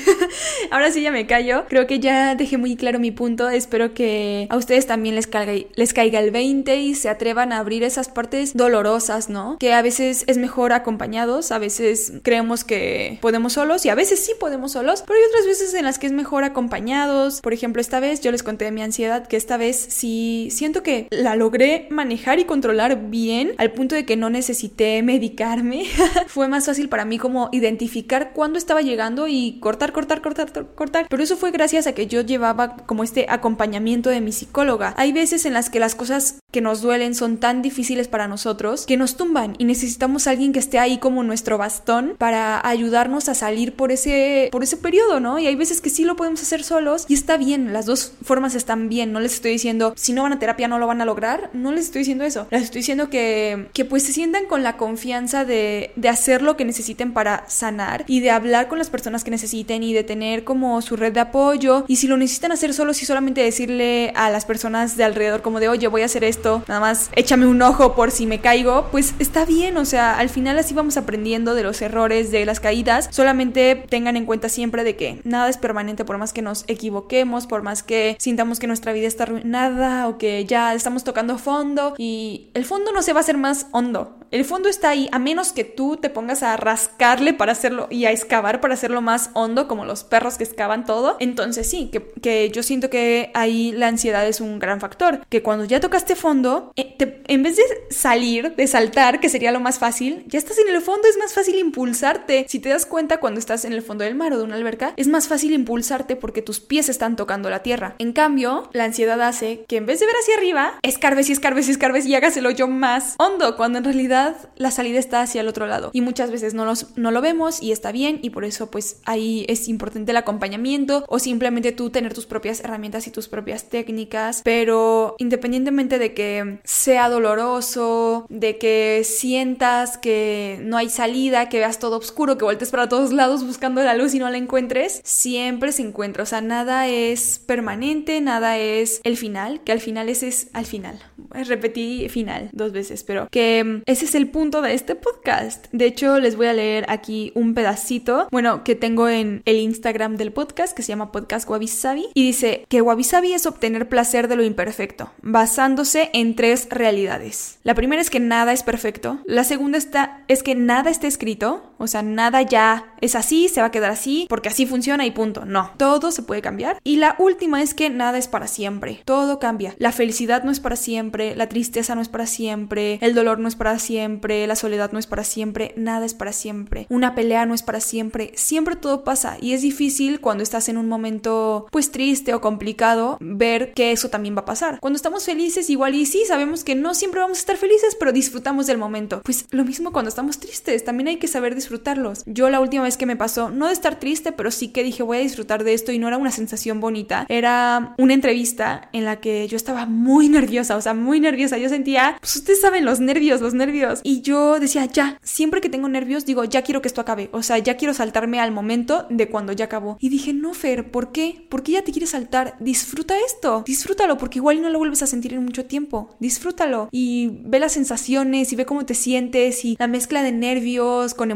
Ahora 0.71 0.91
sí 0.91 1.02
ya 1.02 1.12
me 1.12 1.28
callo. 1.28 1.65
Creo 1.69 1.88
que 1.88 2.00
ya 2.00 2.36
dejé 2.36 2.58
muy 2.58 2.76
claro 2.76 3.00
mi 3.00 3.12
punto. 3.12 3.50
Espero 3.50 3.93
que 3.93 4.48
a 4.50 4.58
ustedes 4.58 4.88
también 4.88 5.15
les 5.15 5.28
caiga, 5.28 5.67
les 5.76 5.93
caiga 5.93 6.19
el 6.19 6.32
20 6.32 6.78
y 6.78 6.95
se 6.95 7.10
atrevan 7.10 7.54
a 7.54 7.60
abrir 7.60 7.84
esas 7.84 8.10
partes 8.10 8.24
dolorosas, 8.53 9.29
¿no? 9.29 9.57
Que 9.59 9.73
a 9.73 9.81
veces 9.81 10.23
es 10.27 10.38
mejor 10.38 10.73
acompañados, 10.73 11.51
a 11.51 11.59
veces 11.59 12.13
creemos 12.23 12.63
que 12.63 13.19
podemos 13.21 13.53
solos 13.53 13.85
y 13.85 13.89
a 13.89 13.95
veces 13.95 14.23
sí 14.23 14.33
podemos 14.39 14.73
solos, 14.73 15.03
pero 15.05 15.19
hay 15.19 15.25
otras 15.29 15.45
veces 15.45 15.73
en 15.73 15.85
las 15.85 15.99
que 15.99 16.07
es 16.07 16.13
mejor 16.13 16.43
acompañados. 16.43 17.41
Por 17.41 17.53
ejemplo, 17.53 17.81
esta 17.81 17.99
vez 17.99 18.21
yo 18.21 18.31
les 18.31 18.43
conté 18.43 18.65
de 18.65 18.71
mi 18.71 18.81
ansiedad 18.81 19.27
que 19.27 19.38
esta 19.38 19.57
vez 19.57 19.75
sí 19.89 20.49
siento 20.51 20.83
que 20.83 21.07
la 21.11 21.35
logré 21.35 21.88
manejar 21.89 22.39
y 22.39 22.45
controlar 22.45 23.09
bien 23.09 23.53
al 23.57 23.71
punto 23.71 23.95
de 23.95 24.05
que 24.05 24.17
no 24.17 24.29
necesité 24.29 25.01
medicarme. 25.03 25.85
fue 26.27 26.47
más 26.47 26.65
fácil 26.65 26.89
para 26.89 27.05
mí 27.05 27.17
como 27.17 27.49
identificar 27.51 28.33
cuándo 28.33 28.57
estaba 28.57 28.81
llegando 28.81 29.27
y 29.27 29.59
cortar, 29.59 29.91
cortar, 29.91 30.21
cortar, 30.21 30.51
cortar. 30.75 31.07
Pero 31.09 31.23
eso 31.23 31.38
fue 31.38 31.51
gracias 31.51 31.88
a 31.88 31.93
que 31.93 32.07
yo 32.07 32.21
llevaba 32.21 32.77
como 32.77 33.03
este 33.03 33.25
acompañamiento 33.29 34.09
de 34.09 34.21
mi 34.21 34.31
psicóloga. 34.31 34.93
Hay 34.97 35.11
veces 35.11 35.45
en 35.45 35.53
las 35.53 35.69
que 35.69 35.79
las 35.79 35.95
cosas 35.95 36.39
que 36.51 36.61
nos 36.61 36.81
duelen 36.81 37.15
son 37.15 37.38
tan 37.38 37.61
difíciles 37.61 38.07
para 38.07 38.14
nosotros 38.28 38.86
que 38.86 38.97
nos 38.97 39.17
tumban 39.17 39.56
y 39.58 39.65
necesitamos 39.65 40.28
a 40.28 40.32
alguien 40.32 40.54
que 40.54 40.60
esté 40.60 40.80
ahí 40.80 40.97
como 40.97 41.23
nuestro 41.23 41.58
bastón 41.58 42.15
para 42.17 42.65
ayudarnos 42.67 43.30
a 43.30 43.36
salir 43.36 43.73
por 43.73 43.91
ese 43.91 44.49
por 44.51 44.63
ese 44.63 44.78
periodo, 44.78 45.19
¿no? 45.19 45.39
Y 45.39 45.47
hay 45.47 45.56
veces 45.56 45.82
que 45.82 45.89
sí 45.89 46.04
lo 46.06 46.15
podemos 46.15 46.41
hacer 46.41 46.63
solos 46.63 47.06
y 47.08 47.13
está 47.13 47.38
bien, 47.38 47.73
las 47.73 47.86
dos 47.86 48.13
formas 48.23 48.56
están 48.56 48.89
bien, 48.89 49.12
no 49.12 49.19
les 49.19 49.36
estoy 49.36 49.51
diciendo 49.51 49.93
si 49.95 50.13
no 50.13 50.23
van 50.23 50.34
a 50.34 50.39
terapia 50.39 50.67
no 50.67 50.80
lo 50.80 50.88
van 50.88 51.01
a 51.01 51.06
lograr, 51.06 51.49
no 51.54 51.71
les 51.71 51.86
estoy 51.86 51.99
diciendo 51.99 52.23
eso, 52.23 52.47
les 52.51 52.63
estoy 52.63 52.80
diciendo 52.80 53.10
que, 53.10 53.67
que 53.73 53.86
pues 53.86 54.04
se 54.04 54.13
sientan 54.13 54.45
con 54.45 54.63
la 54.63 54.78
confianza 54.78 55.45
de, 55.45 55.91
de 55.95 56.10
hacer 56.10 56.41
lo 56.41 56.58
que 56.58 56.65
necesiten 56.65 57.13
para 57.13 57.47
sanar 57.49 58.06
y 58.08 58.21
de 58.21 58.32
hablar 58.32 58.67
con 58.67 58.78
las 58.78 58.89
personas 58.89 59.23
que 59.23 59.32
necesiten 59.32 59.84
y 59.84 59.93
de 59.93 60.04
tener 60.04 60.43
como 60.43 60.82
su 60.82 60.95
red 60.95 61.13
de 61.13 61.19
apoyo. 61.19 61.86
Y 61.88 61.97
si 61.97 62.08
lo 62.08 62.17
necesitan 62.17 62.51
hacer 62.51 62.73
solos 62.73 63.01
y 63.01 63.06
solamente 63.06 63.41
decirle 63.41 64.12
a 64.15 64.30
las 64.30 64.45
personas 64.45 64.97
de 64.97 65.04
alrededor 65.04 65.41
como 65.41 65.60
de 65.60 65.69
oye 65.69 65.88
voy 65.88 66.01
a 66.01 66.06
hacer 66.06 66.23
esto 66.23 66.63
nada 66.67 66.80
más 66.80 67.10
échame 67.15 67.45
un 67.45 67.62
ojo 67.62 67.95
por 67.95 68.04
si 68.11 68.25
me 68.25 68.41
caigo, 68.41 68.87
pues 68.91 69.13
está 69.19 69.45
bien, 69.45 69.77
o 69.77 69.85
sea, 69.85 70.17
al 70.17 70.29
final 70.29 70.57
así 70.59 70.73
vamos 70.73 70.97
aprendiendo 70.97 71.55
de 71.55 71.63
los 71.63 71.81
errores, 71.81 72.31
de 72.31 72.45
las 72.45 72.59
caídas, 72.59 73.07
solamente 73.11 73.85
tengan 73.89 74.17
en 74.17 74.25
cuenta 74.25 74.49
siempre 74.49 74.83
de 74.83 74.95
que 74.95 75.21
nada 75.23 75.49
es 75.49 75.57
permanente 75.57 76.05
por 76.05 76.17
más 76.17 76.33
que 76.33 76.41
nos 76.41 76.65
equivoquemos, 76.67 77.47
por 77.47 77.63
más 77.63 77.83
que 77.83 78.15
sintamos 78.19 78.59
que 78.59 78.67
nuestra 78.67 78.93
vida 78.93 79.07
está 79.07 79.23
arruinada 79.23 80.07
o 80.07 80.17
que 80.17 80.45
ya 80.45 80.73
estamos 80.73 81.03
tocando 81.03 81.37
fondo 81.37 81.93
y 81.97 82.49
el 82.53 82.65
fondo 82.65 82.91
no 82.91 83.01
se 83.01 83.13
va 83.13 83.19
a 83.19 83.21
hacer 83.21 83.37
más 83.37 83.67
hondo, 83.71 84.17
el 84.31 84.43
fondo 84.43 84.67
está 84.67 84.89
ahí, 84.89 85.07
a 85.11 85.19
menos 85.19 85.53
que 85.53 85.63
tú 85.63 85.97
te 85.97 86.09
pongas 86.09 86.43
a 86.43 86.57
rascarle 86.57 87.33
para 87.33 87.53
hacerlo 87.53 87.87
y 87.89 88.03
a 88.03 88.11
excavar 88.11 88.59
para 88.59 88.73
hacerlo 88.73 89.01
más 89.01 89.29
hondo, 89.33 89.67
como 89.67 89.85
los 89.85 90.03
perros 90.03 90.37
que 90.37 90.43
excavan 90.43 90.85
todo. 90.85 91.15
Entonces 91.19 91.69
sí, 91.69 91.89
que, 91.91 92.11
que 92.21 92.49
yo 92.49 92.63
siento 92.63 92.89
que 92.89 93.31
ahí 93.33 93.71
la 93.71 93.87
ansiedad 93.87 94.27
es 94.27 94.41
un 94.41 94.59
gran 94.59 94.81
factor. 94.81 95.25
Que 95.29 95.41
cuando 95.41 95.63
ya 95.63 95.79
tocaste 95.79 96.15
fondo, 96.15 96.73
eh, 96.75 97.21
en 97.27 97.43
vez 97.43 97.55
de 97.55 97.63
salir, 97.95 98.55
de 98.55 98.67
saltar, 98.67 99.19
que 99.19 99.29
sería 99.29 99.51
lo 99.51 99.60
más 99.60 99.79
fácil, 99.79 100.23
ya 100.27 100.38
estás 100.38 100.58
en 100.60 100.73
el 100.73 100.81
fondo, 100.81 101.08
es 101.08 101.17
más 101.17 101.34
fácil 101.34 101.55
impulsarte. 101.55 102.45
Si 102.47 102.60
te 102.60 102.69
das 102.69 102.86
cuenta 102.86 103.19
cuando 103.19 103.39
estás 103.39 103.65
en 103.65 103.73
el 103.73 103.81
fondo 103.81 104.03
del 104.03 104.15
mar 104.15 104.34
o 104.34 104.38
de 104.38 104.43
una 104.43 104.55
alberca, 104.55 104.93
es 104.97 105.08
más 105.08 105.27
fácil 105.27 105.53
impulsarte 105.53 106.15
porque 106.15 106.41
tus 106.41 106.60
pies 106.60 106.89
están 106.89 107.15
tocando 107.15 107.49
la 107.49 107.63
tierra. 107.63 107.95
En 107.99 108.13
cambio, 108.13 108.69
la 108.73 108.84
ansiedad 108.84 109.21
hace 109.21 109.65
que 109.67 109.77
en 109.77 109.86
vez 109.86 109.99
de 109.99 110.05
ver 110.05 110.15
hacia 110.15 110.36
arriba, 110.36 110.73
escarbes 110.81 111.29
y 111.29 111.31
escarbes 111.31 111.67
y 111.67 111.71
escarbes 111.71 112.05
y 112.05 112.15
hagas 112.15 112.38
el 112.38 112.45
hoyo 112.45 112.67
más 112.67 113.15
hondo, 113.17 113.55
cuando 113.55 113.77
en 113.77 113.86
realidad 113.86 114.36
la 114.55 114.71
salida 114.71 114.99
está 114.99 115.21
hacia 115.21 115.41
el 115.41 115.47
otro 115.47 115.67
lado 115.67 115.91
y 115.93 116.01
muchas 116.01 116.31
veces 116.31 116.53
no, 116.53 116.71
no 116.95 117.12
lo 117.12 117.21
vemos 117.21 117.62
y 117.62 117.71
está 117.71 117.91
bien 117.91 118.19
y 118.21 118.31
por 118.31 118.45
eso 118.45 118.69
pues 118.69 118.97
ahí 119.05 119.45
es 119.47 119.67
importante 119.67 120.12
el 120.12 120.17
acompañamiento 120.17 121.05
o 121.08 121.19
simplemente 121.19 121.71
tú 121.71 121.89
tener 121.89 122.13
tus 122.13 122.25
propias 122.25 122.60
herramientas 122.60 123.08
y 123.08 123.12
tus 123.12 123.27
propias 123.27 123.69
técnicas, 123.69 124.41
pero 124.43 125.15
independientemente 125.17 125.99
de 125.99 126.13
que 126.13 126.60
sea 126.63 127.10
doloroso, 127.10 127.85
de 128.30 128.58
que 128.58 129.02
sientas 129.04 129.98
que 129.98 130.60
no 130.62 130.78
hay 130.78 130.89
salida, 130.89 131.50
que 131.50 131.60
veas 131.60 131.80
todo 131.80 131.98
oscuro, 131.98 132.38
que 132.38 132.45
voltees 132.45 132.71
para 132.71 132.89
todos 132.89 133.12
lados 133.12 133.45
buscando 133.45 133.82
la 133.84 133.95
luz 133.95 134.13
y 134.13 134.19
no 134.19 134.30
la 134.30 134.38
encuentres, 134.38 135.02
siempre 135.04 135.71
se 135.71 135.82
encuentra, 135.82 136.24
o 136.24 136.26
sea, 136.26 136.41
nada 136.41 136.88
es 136.88 137.39
permanente, 137.39 138.21
nada 138.21 138.58
es 138.58 139.02
el 139.04 139.17
final, 139.17 139.62
que 139.63 139.71
al 139.71 139.80
final 139.80 140.10
ese 140.10 140.28
es 140.28 140.48
al 140.54 140.65
final. 140.65 141.00
Repetí 141.32 142.08
final 142.10 142.50
dos 142.54 142.71
veces, 142.71 143.04
pero 143.04 143.28
que 143.30 143.82
ese 143.86 144.06
es 144.06 144.15
el 144.15 144.30
punto 144.30 144.62
de 144.62 144.74
este 144.74 144.95
podcast. 144.95 145.67
De 145.71 145.86
hecho, 145.86 146.19
les 146.19 146.36
voy 146.36 146.48
a 146.48 146.54
leer 146.54 146.86
aquí 146.88 147.32
un 147.36 147.54
pedacito, 147.54 148.28
bueno, 148.32 148.63
que 148.63 148.76
tengo 148.76 149.10
en 149.10 149.41
el 149.45 149.58
Instagram 149.58 150.15
del 150.17 150.32
podcast, 150.32 150.76
que 150.76 150.84
se 150.84 150.89
llama 150.89 151.12
Podcast 151.12 151.50
Wabi 151.50 151.65
y 152.13 152.24
dice 152.24 152.65
que 152.69 152.82
Wabi 152.82 153.06
es 153.34 153.45
obtener 153.45 153.89
placer 153.89 154.28
de 154.28 154.36
lo 154.36 154.43
imperfecto, 154.43 155.12
basándose 155.21 156.10
en 156.13 156.36
tres 156.36 156.67
realidades. 156.69 157.60
La 157.63 157.74
primera 157.75 158.01
es 158.01 158.09
que 158.09 158.19
nada 158.19 158.53
es 158.53 158.63
perfecto, 158.63 159.19
la 159.25 159.43
segunda 159.43 159.77
está, 159.77 160.23
es 160.27 160.41
que 160.43 160.55
nada 160.55 160.89
está 160.89 161.07
escrito, 161.07 161.74
o 161.77 161.88
sea, 161.88 162.01
nada 162.01 162.41
ya 162.41 162.93
es 163.01 163.15
así, 163.15 163.49
se 163.49 163.61
va 163.61 163.67
a 163.67 163.71
quedar 163.71 163.91
así, 163.91 164.25
porque 164.29 164.49
así 164.49 164.65
funciona 164.65 165.05
y 165.05 165.11
punto. 165.11 165.45
No, 165.45 165.71
todo 165.77 166.11
se 166.11 166.23
puede 166.23 166.41
cambiar. 166.41 166.79
Y 166.83 166.97
la 166.97 167.15
última 167.19 167.61
es 167.61 167.73
que 167.73 167.89
nada 167.89 168.17
es 168.17 168.27
para 168.27 168.47
siempre, 168.47 169.01
todo 169.05 169.39
cambia. 169.39 169.75
La 169.77 169.91
felicidad 169.91 170.43
no 170.43 170.51
es 170.51 170.59
para 170.59 170.75
siempre, 170.75 171.35
la 171.35 171.49
tristeza 171.49 171.95
no 171.95 172.01
es 172.01 172.09
para 172.09 172.25
siempre, 172.25 172.99
el 173.01 173.13
dolor 173.13 173.39
no 173.39 173.47
es 173.47 173.55
para 173.55 173.77
siempre 173.79 174.45
la 174.47 174.55
soledad 174.55 174.91
no 174.91 174.99
es 174.99 175.07
para 175.07 175.23
siempre, 175.23 175.73
nada 175.77 176.05
es 176.05 176.13
para 176.13 176.33
siempre, 176.33 176.88
una 176.89 177.15
pelea 177.15 177.45
no 177.45 177.53
es 177.53 177.63
para 177.63 177.79
siempre, 177.79 178.31
siempre 178.35 178.75
todo 178.75 179.03
pasa 179.03 179.38
y 179.41 179.53
es 179.53 179.61
difícil 179.61 180.19
cuando 180.19 180.43
estás 180.43 180.69
en 180.69 180.77
un 180.77 180.88
momento 180.88 181.67
pues 181.71 181.91
triste 181.91 182.33
o 182.33 182.41
complicado 182.41 183.17
ver 183.19 183.73
que 183.73 183.91
eso 183.91 184.09
también 184.09 184.35
va 184.35 184.41
a 184.41 184.45
pasar. 184.45 184.79
Cuando 184.79 184.97
estamos 184.97 185.25
felices 185.25 185.69
igual 185.69 185.95
y 185.95 186.05
sí, 186.05 186.23
sabemos 186.27 186.63
que 186.63 186.75
no 186.75 186.93
siempre 186.93 187.21
vamos 187.21 187.38
a 187.38 187.41
estar 187.41 187.57
felices, 187.57 187.95
pero 187.99 188.11
disfrutamos 188.11 188.67
del 188.67 188.77
momento. 188.77 189.21
Pues 189.23 189.47
lo 189.51 189.63
mismo 189.63 189.91
cuando 189.91 190.09
estamos 190.09 190.39
tristes, 190.39 190.83
también 190.83 191.07
hay 191.07 191.17
que 191.17 191.27
saber 191.27 191.55
disfrutarlos. 191.65 192.23
Yo 192.28 192.49
la 192.49 192.60
última 192.60 192.84
vez 192.84 192.95
que 192.95 193.08
me 193.08 193.15
pasó, 193.15 193.49
no 193.49 193.67
de 193.67 193.73
estar 193.73 193.99
triste, 193.99 194.32
pero 194.32 194.51
sí 194.51 194.67
que 194.67 194.84
dije 194.84 195.01
voy 195.04 195.17
a 195.17 195.21
disfrutar 195.21 195.63
de 195.63 195.73
esto 195.73 195.91
y 195.91 195.99
no 195.99 196.08
era 196.08 196.17
una 196.17 196.32
sensación 196.32 196.80
bonita, 196.80 197.25
era 197.28 197.95
una 197.97 198.13
entrevista 198.13 198.89
en 198.93 199.04
la 199.04 199.19
que 199.19 199.47
yo 199.47 199.58
estaba 199.58 199.86
muy 199.86 200.30
nerviosa, 200.30 200.78
o 200.78 200.82
sea, 200.82 200.93
muy 200.93 201.19
nerviosa, 201.19 201.58
yo 201.58 201.69
sentía, 201.69 202.17
pues 202.19 202.36
ustedes 202.36 202.62
saben 202.62 202.86
los 202.86 202.99
nervios, 202.99 203.41
los 203.41 203.54
nervios 203.54 204.01
y 204.04 204.21
yo 204.21 204.60
decía, 204.60 204.86
ya, 204.86 205.17
siempre 205.23 205.62
que 205.62 205.69
tengo 205.69 205.89
nervios, 205.89 206.25
digo, 206.25 206.43
ya 206.43 206.62
quiero 206.62 206.82
que 206.82 206.88
esto 206.88 207.01
acabe. 207.01 207.30
O 207.32 207.41
sea, 207.41 207.58
ya 207.58 207.78
quiero 207.78 207.93
saltarme 207.93 208.39
al 208.39 208.51
momento 208.51 209.08
de 209.10 209.30
cuando 209.30 209.54
ya 209.54 209.65
acabó. 209.65 209.97
Y 209.99 210.10
dije, 210.10 210.34
no, 210.34 210.54
Fer, 210.54 210.91
¿por 210.91 211.12
qué? 211.12 211.45
¿Por 211.49 211.63
qué 211.63 211.73
ya 211.73 211.84
te 211.84 211.91
quieres 211.91 212.12
saltar? 212.12 212.56
Disfruta 212.60 213.15
esto. 213.25 213.63
Disfrútalo, 213.65 214.17
porque 214.17 214.39
igual 214.39 214.62
no 214.62 214.69
lo 214.69 214.78
vuelves 214.78 215.01
a 215.01 215.08
sentir 215.08 215.34
en 215.34 215.43
mucho 215.43 215.65
tiempo. 215.65 216.15
Disfrútalo. 216.19 216.89
Y 216.91 217.39
ve 217.45 217.60
las 217.60 217.73
sensaciones 217.73 218.51
y 218.54 218.56
ve 218.56 218.65
cómo 218.65 218.86
te 218.86 218.93
sientes 218.93 219.65
y 219.65 219.75
la 219.80 219.88
mezcla 219.88 220.23
de 220.23 220.32
nervios 220.32 221.13
con 221.13 221.32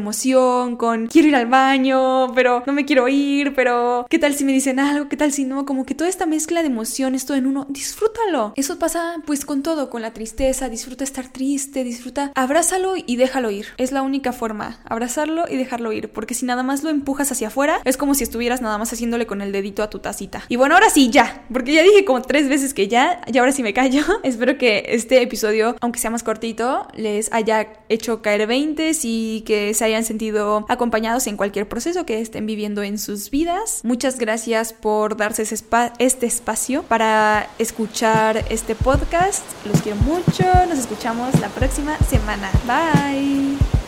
con 0.76 1.06
quiero 1.06 1.28
ir 1.28 1.36
al 1.36 1.46
baño, 1.46 2.34
pero 2.34 2.62
no 2.66 2.74
me 2.74 2.84
quiero 2.84 3.08
ir, 3.08 3.54
pero 3.54 4.06
¿qué 4.10 4.18
tal 4.18 4.34
si 4.34 4.44
me 4.44 4.52
dicen 4.52 4.78
algo? 4.78 5.08
¿Qué 5.08 5.16
tal 5.16 5.32
si 5.32 5.44
no? 5.44 5.64
Como 5.64 5.86
que 5.86 5.94
toda 5.94 6.10
esta 6.10 6.26
mezcla 6.26 6.60
de 6.60 6.66
emociones, 6.66 7.24
todo 7.24 7.38
en 7.38 7.46
uno, 7.46 7.66
disfrútalo. 7.70 8.52
Eso 8.54 8.78
pasa 8.78 9.16
pues 9.24 9.46
con 9.46 9.62
todo, 9.62 9.88
con 9.88 10.02
la 10.02 10.12
tristeza, 10.12 10.68
disfruta 10.68 11.04
estar 11.04 11.28
triste, 11.28 11.84
disfruta 11.84 12.32
abrázalo 12.34 12.94
y 12.96 13.16
déjalo 13.16 13.50
ir. 13.50 13.68
Es 13.78 13.92
la 13.92 14.02
única 14.02 14.34
forma, 14.34 14.80
abrazarlo 14.84 15.46
y 15.48 15.56
dejarlo 15.56 15.90
ir, 15.90 16.12
porque 16.12 16.34
si 16.34 16.44
nada 16.44 16.62
más 16.62 16.84
lo 16.84 16.90
empujas 16.90 17.32
hacia 17.32 17.48
afuera, 17.48 17.80
es 17.84 17.96
como 17.96 18.14
si 18.14 18.22
estuvieras 18.22 18.60
nada 18.60 18.76
más 18.76 18.92
haciéndole 18.92 19.26
con 19.26 19.40
el 19.40 19.52
dedito 19.52 19.82
a 19.82 19.88
tu 19.88 20.00
tacita. 20.00 20.44
Y 20.48 20.56
bueno, 20.56 20.74
ahora 20.74 20.90
sí, 20.90 21.08
ya, 21.08 21.44
porque 21.50 21.72
ya 21.72 21.82
dije 21.82 22.04
como 22.04 22.20
tres 22.20 22.46
veces 22.46 22.74
que 22.74 22.88
ya, 22.88 23.22
y 23.26 23.38
ahora 23.38 23.52
sí 23.52 23.62
me 23.62 23.72
callo. 23.72 24.02
Espero 24.22 24.58
que 24.58 24.84
este 24.88 25.22
episodio, 25.22 25.76
aunque 25.80 25.98
sea 25.98 26.10
más 26.10 26.22
cortito, 26.22 26.86
les 26.94 27.32
haya 27.32 27.72
hecho 27.88 28.20
caer 28.20 28.46
20 28.46 28.92
y 29.02 29.42
que 29.46 29.72
se 29.72 29.84
hayan 29.84 30.04
sentido 30.10 30.66
acompañados 30.68 31.28
en 31.28 31.36
cualquier 31.36 31.68
proceso 31.68 32.04
que 32.04 32.20
estén 32.20 32.44
viviendo 32.44 32.82
en 32.82 32.98
sus 32.98 33.30
vidas. 33.30 33.80
Muchas 33.84 34.18
gracias 34.18 34.72
por 34.72 35.16
darse 35.16 35.44
este 35.98 36.26
espacio 36.26 36.82
para 36.82 37.48
escuchar 37.58 38.44
este 38.50 38.74
podcast. 38.74 39.44
Los 39.64 39.80
quiero 39.82 39.98
mucho. 40.00 40.44
Nos 40.68 40.80
escuchamos 40.80 41.38
la 41.40 41.48
próxima 41.48 41.96
semana. 41.98 42.50
Bye. 42.66 43.79